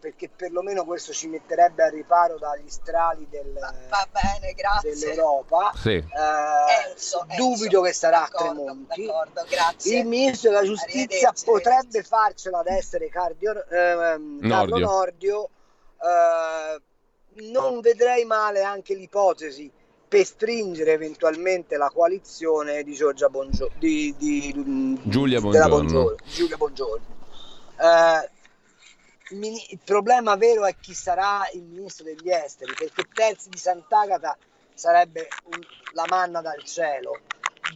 [0.00, 5.72] perché perlomeno questo ci metterebbe al riparo dagli strali del, va, bene, dell'Europa.
[5.76, 5.90] Sì.
[5.90, 9.90] Eh, Enzo, dubito Enzo, che sarà d'accordo, a Tremonti.
[9.90, 14.48] Il ministro della giustizia potrebbe farcela ad essere Cardio, eh, Nordio.
[14.48, 15.50] Carlo Nordio.
[16.00, 16.80] Eh,
[17.34, 19.70] non vedrei male anche l'ipotesi
[20.10, 25.68] per stringere eventualmente la coalizione di Giorgia Bongiorno di, di, Giulia Bongiorno.
[25.68, 27.06] Bongiorno, Giulia Bongiorno.
[27.78, 28.30] Eh,
[29.32, 34.36] il problema vero è chi sarà il ministro degli esteri perché Terzi di Sant'Agata
[34.74, 35.60] sarebbe un,
[35.92, 37.20] la manna dal cielo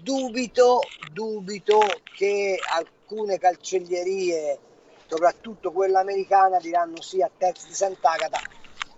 [0.02, 0.80] dubito
[1.12, 1.80] dubito
[2.16, 4.58] che alcune cancellerie
[5.06, 8.40] soprattutto quella americana diranno sì a Terzi di Sant'Agata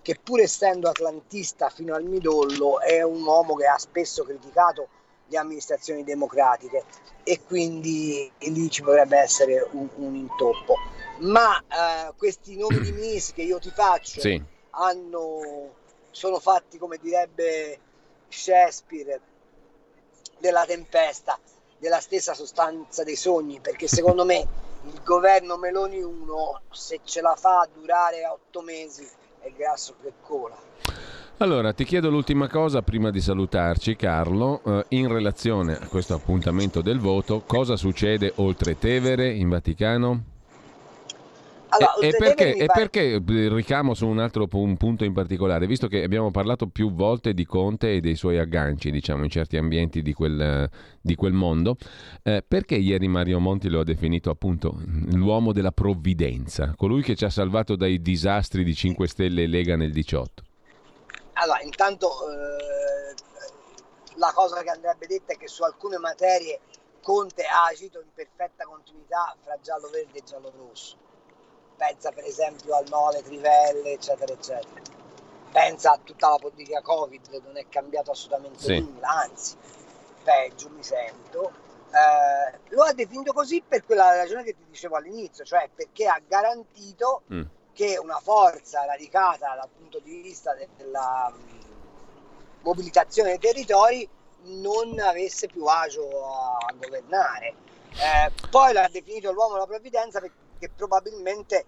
[0.07, 4.87] che pur essendo atlantista fino al midollo è un uomo che ha spesso criticato
[5.27, 6.85] le amministrazioni democratiche
[7.25, 10.77] e quindi lì ci potrebbe essere un, un intoppo.
[11.23, 14.41] Ma eh, questi nomi di ministri che io ti faccio sì.
[14.71, 15.75] hanno,
[16.13, 17.77] sono fatti come direbbe
[18.29, 19.21] Shakespeare
[20.39, 21.37] della tempesta,
[21.79, 24.37] della stessa sostanza dei sogni, perché secondo me
[24.87, 30.13] il governo Meloni 1 se ce la fa a durare otto mesi è grasso che
[30.23, 30.57] cola.
[31.39, 34.63] Allora, ti chiedo l'ultima cosa prima di salutarci, Carlo.
[34.65, 40.36] Eh, in relazione a questo appuntamento del voto, cosa succede oltre Tevere in Vaticano?
[41.79, 45.89] Allora, e, perché, e perché, eh, ricamo su un altro un punto in particolare, visto
[45.89, 50.01] che abbiamo parlato più volte di Conte e dei suoi agganci, diciamo, in certi ambienti
[50.01, 50.69] di quel,
[51.01, 51.77] di quel mondo,
[52.23, 54.81] eh, perché ieri Mario Monti lo ha definito appunto
[55.13, 59.77] l'uomo della provvidenza, colui che ci ha salvato dai disastri di 5 Stelle e Lega
[59.77, 60.43] nel 18?
[61.35, 63.15] Allora, intanto eh,
[64.15, 66.61] la cosa che andrebbe detta è che su alcune materie
[67.03, 71.05] Conte ha agito in perfetta continuità fra giallo-verde e giallo-rosso
[71.77, 74.81] pensa per esempio al 9 Trivelle, eccetera, eccetera.
[75.53, 78.81] Pensa a tutta la politica Covid, non è cambiato assolutamente sì.
[78.81, 79.57] nulla, anzi,
[80.23, 81.65] peggio mi sento.
[81.91, 86.21] Eh, lo ha definito così per quella ragione che ti dicevo all'inizio, cioè perché ha
[86.27, 87.43] garantito mm.
[87.73, 91.61] che una forza radicata dal punto di vista della mm,
[92.63, 94.09] mobilitazione dei territori
[94.47, 97.55] non avesse più agio a governare.
[97.93, 101.67] Eh, poi l'ha definito l'uomo della provvidenza perché che probabilmente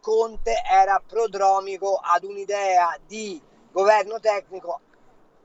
[0.00, 4.80] Conte era prodromico ad un'idea di governo tecnico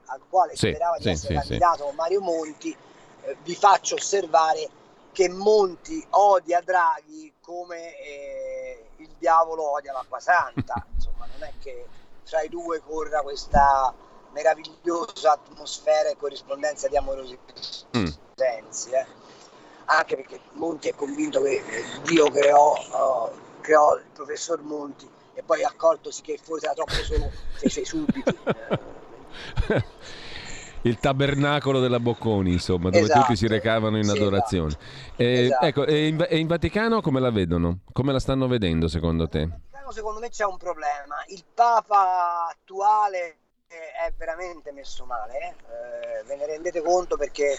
[0.05, 1.91] al quale sì, sperava di sì, essere sì, candidato.
[1.91, 2.75] Mario Monti.
[3.21, 4.69] Eh, vi faccio osservare
[5.11, 10.85] che Monti odia Draghi come eh, il diavolo odia l'acqua santa.
[10.93, 11.87] Insomma, non è che
[12.23, 13.93] tra i due corra questa
[14.31, 17.37] meravigliosa atmosfera e corrispondenza di amorosi
[17.97, 18.07] mm.
[18.35, 18.89] sensi.
[18.91, 19.05] Eh.
[19.85, 21.61] Anche perché Monti è convinto che
[22.03, 23.29] Dio creò, uh,
[23.61, 28.37] creò il professor Monti e poi accortosi che forse era troppo solo fece i sudditi.
[30.83, 33.21] il tabernacolo della Bocconi, insomma, dove esatto.
[33.21, 34.71] tutti si recavano in adorazione.
[34.71, 35.13] Sì, esatto.
[35.17, 35.65] Eh, esatto.
[35.65, 37.79] Ecco, e in, e in, Vaticano come la vedono?
[37.91, 39.39] Come la stanno vedendo secondo te?
[39.39, 41.15] In Vaticano secondo me c'è un problema.
[41.27, 47.57] Il Papa attuale è veramente messo male, eh, ve ne rendete conto perché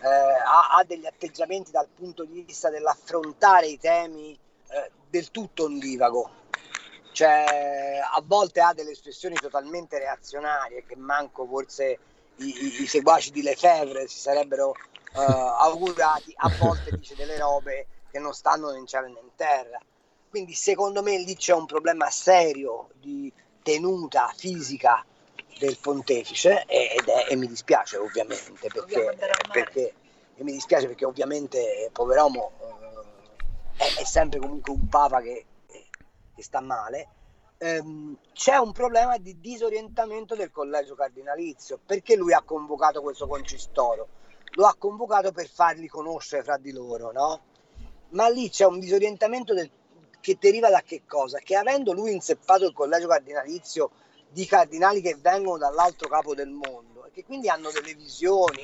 [0.00, 4.38] eh, ha, ha, degli atteggiamenti dal punto di vista dell'affrontare i temi
[4.68, 6.30] eh, del tutto ondivago.
[7.12, 11.98] Cioè, a volte ha delle espressioni totalmente reazionarie che manco forse
[12.36, 14.74] i, i, i seguaci di Lefebvre si sarebbero
[15.14, 19.30] uh, augurati, a volte dice delle robe che non stanno né in cielo né in
[19.34, 19.80] terra.
[20.28, 23.32] Quindi secondo me lì c'è un problema serio di
[23.62, 25.02] tenuta fisica
[25.58, 29.16] del pontefice ed è, e mi dispiace ovviamente perché,
[29.50, 29.94] perché
[30.36, 32.52] e mi dispiace perché ovviamente poveromo
[33.76, 35.46] eh, è, è, sempre comunque un papa che,
[36.34, 37.08] che sta male
[37.56, 44.08] ehm, c'è un problema di disorientamento del collegio cardinalizio perché lui ha convocato questo concistoro
[44.52, 47.40] lo ha convocato per farli conoscere fra di loro no?
[48.10, 49.70] ma lì c'è un disorientamento del,
[50.20, 51.38] che deriva da che cosa?
[51.38, 53.90] che avendo lui inzeppato il collegio cardinalizio
[54.36, 58.62] di cardinali che vengono dall'altro capo del mondo e che quindi hanno delle visioni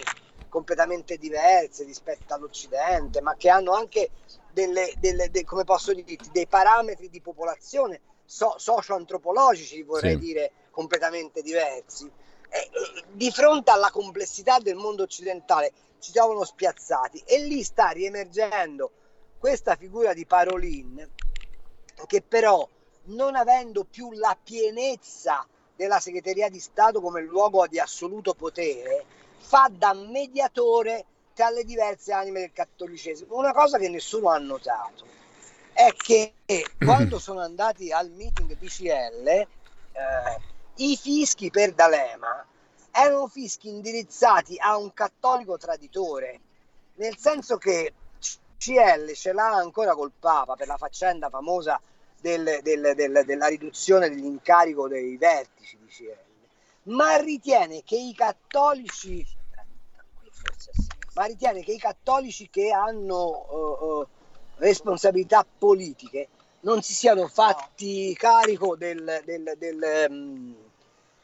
[0.51, 4.11] completamente diverse rispetto all'Occidente, ma che hanno anche
[4.51, 10.19] delle, delle, de, come posso dirti, dei parametri di popolazione so, socio-antropologici, vorrei sì.
[10.19, 12.05] dire, completamente diversi.
[12.05, 17.89] E, e, di fronte alla complessità del mondo occidentale ci trovano spiazzati e lì sta
[17.89, 18.91] riemergendo
[19.39, 21.11] questa figura di Parolin
[22.07, 22.69] che però
[23.05, 25.47] non avendo più la pienezza
[25.77, 29.05] della segreteria di Stato come luogo di assoluto potere,
[29.39, 31.05] fa da mediatore
[31.35, 33.37] tra le diverse anime del cattolicesimo.
[33.37, 35.05] Una cosa che nessuno ha notato
[35.73, 36.35] è che
[36.79, 39.47] quando sono andati al meeting PCL, eh,
[40.77, 42.47] i fischi per D'Alema
[42.91, 46.41] erano fischi indirizzati a un cattolico traditore,
[46.95, 47.95] nel senso che
[48.59, 51.81] CL ce l'ha ancora col Papa per la faccenda famosa
[52.23, 59.27] del, del, del, della riduzione dell'incarico dei vertici di CL, ma ritiene che i cattolici
[61.15, 64.07] ma ritiene che i cattolici che hanno uh, uh,
[64.57, 66.29] responsabilità politiche
[66.61, 68.95] non si siano fatti carico de,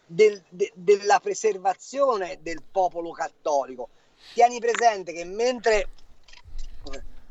[0.05, 3.88] della preservazione del popolo cattolico.
[4.34, 5.88] Tieni presente che mentre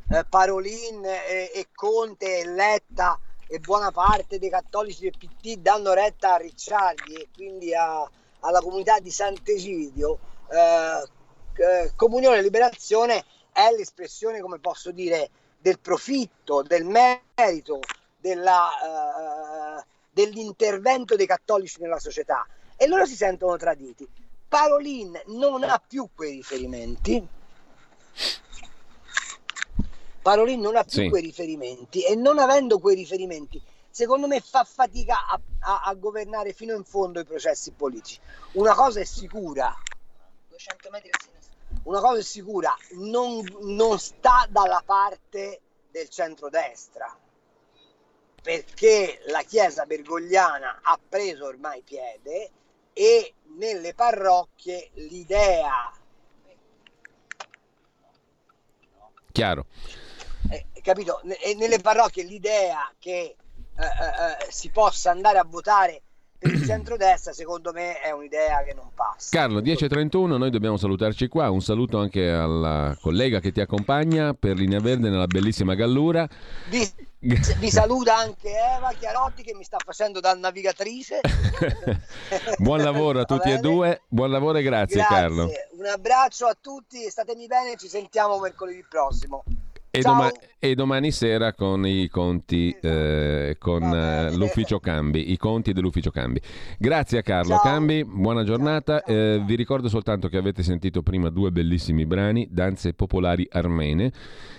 [0.10, 5.94] eh, Parolin e, e Conte e Letta e buona parte dei cattolici del PT danno
[5.94, 8.10] retta a Ricciardi e quindi a,
[8.42, 10.20] alla comunità di Sant'Egidio,
[10.52, 11.08] eh,
[11.64, 15.30] eh, Comunione e Liberazione è l'espressione, come posso dire,
[15.60, 17.80] del profitto, del merito,
[18.18, 22.46] della, eh, dell'intervento dei cattolici nella società.
[22.76, 24.08] E loro si sentono traditi.
[24.48, 27.28] Parolin non ha più quei riferimenti
[30.28, 31.08] Parolin non ha più sì.
[31.08, 36.52] quei riferimenti e non avendo quei riferimenti, secondo me fa fatica a, a, a, governare
[36.52, 38.20] fino in fondo i processi politici.
[38.56, 39.74] Una cosa è sicura,
[40.50, 41.56] 200 metri a sinistra.
[41.84, 45.62] Una cosa è sicura, non, non sta dalla parte
[45.92, 47.18] del centrodestra,
[48.44, 52.52] perché la Chiesa bergogliana ha preso ormai piede
[52.92, 55.94] e nelle parrocchie l'idea
[59.38, 59.68] chiaro
[60.50, 61.22] eh, capito?
[61.22, 63.36] E nelle parrocchie l'idea che
[63.80, 66.02] eh, eh, eh si possa andare a votare
[66.38, 69.30] per il centrodestra secondo me è un'idea che non passa.
[69.32, 74.56] Carlo, 10.31, noi dobbiamo salutarci qua, un saluto anche alla collega che ti accompagna per
[74.56, 76.28] Linea Verde nella bellissima Gallura.
[76.70, 76.88] Vi,
[77.20, 81.22] vi saluta anche Eva Chiarotti che mi sta facendo da navigatrice.
[82.60, 85.16] buon lavoro a tutti e due, buon lavoro e grazie, grazie.
[85.16, 85.50] Carlo.
[85.78, 89.44] Un abbraccio a tutti, statemi bene, ci sentiamo mercoledì prossimo.
[89.98, 95.74] E, doma- e, domani sera con i conti, eh, con eh, l'ufficio cambi, i conti
[95.74, 96.40] dell'ufficio cambi.
[96.78, 97.64] Grazie a Carlo Ciao.
[97.64, 99.04] Cambi, buona giornata.
[99.04, 104.12] Eh, vi ricordo soltanto che avete sentito prima due bellissimi brani, Danze popolari armene,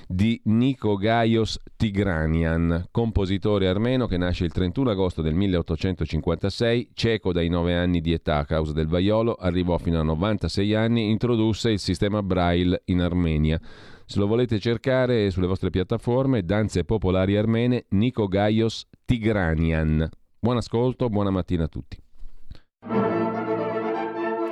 [0.08, 7.48] di Nico Gaios Tigranian, compositore armeno che nasce il 31 agosto del 1856, cieco dai
[7.48, 11.78] 9 anni di età a causa del vaiolo, arrivò fino a 96 anni, introdusse il
[11.78, 13.60] sistema Braille in Armenia.
[14.10, 20.08] Se lo volete cercare sulle vostre piattaforme, Danze Popolari Armene, Nico Gaios Tigranian.
[20.40, 22.02] Buon ascolto, buona mattina a tutti.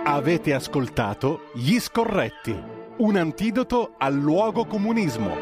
[0.04, 2.54] Avete ascoltato Gli Scorretti,
[2.98, 5.34] un antidoto al luogo comunismo.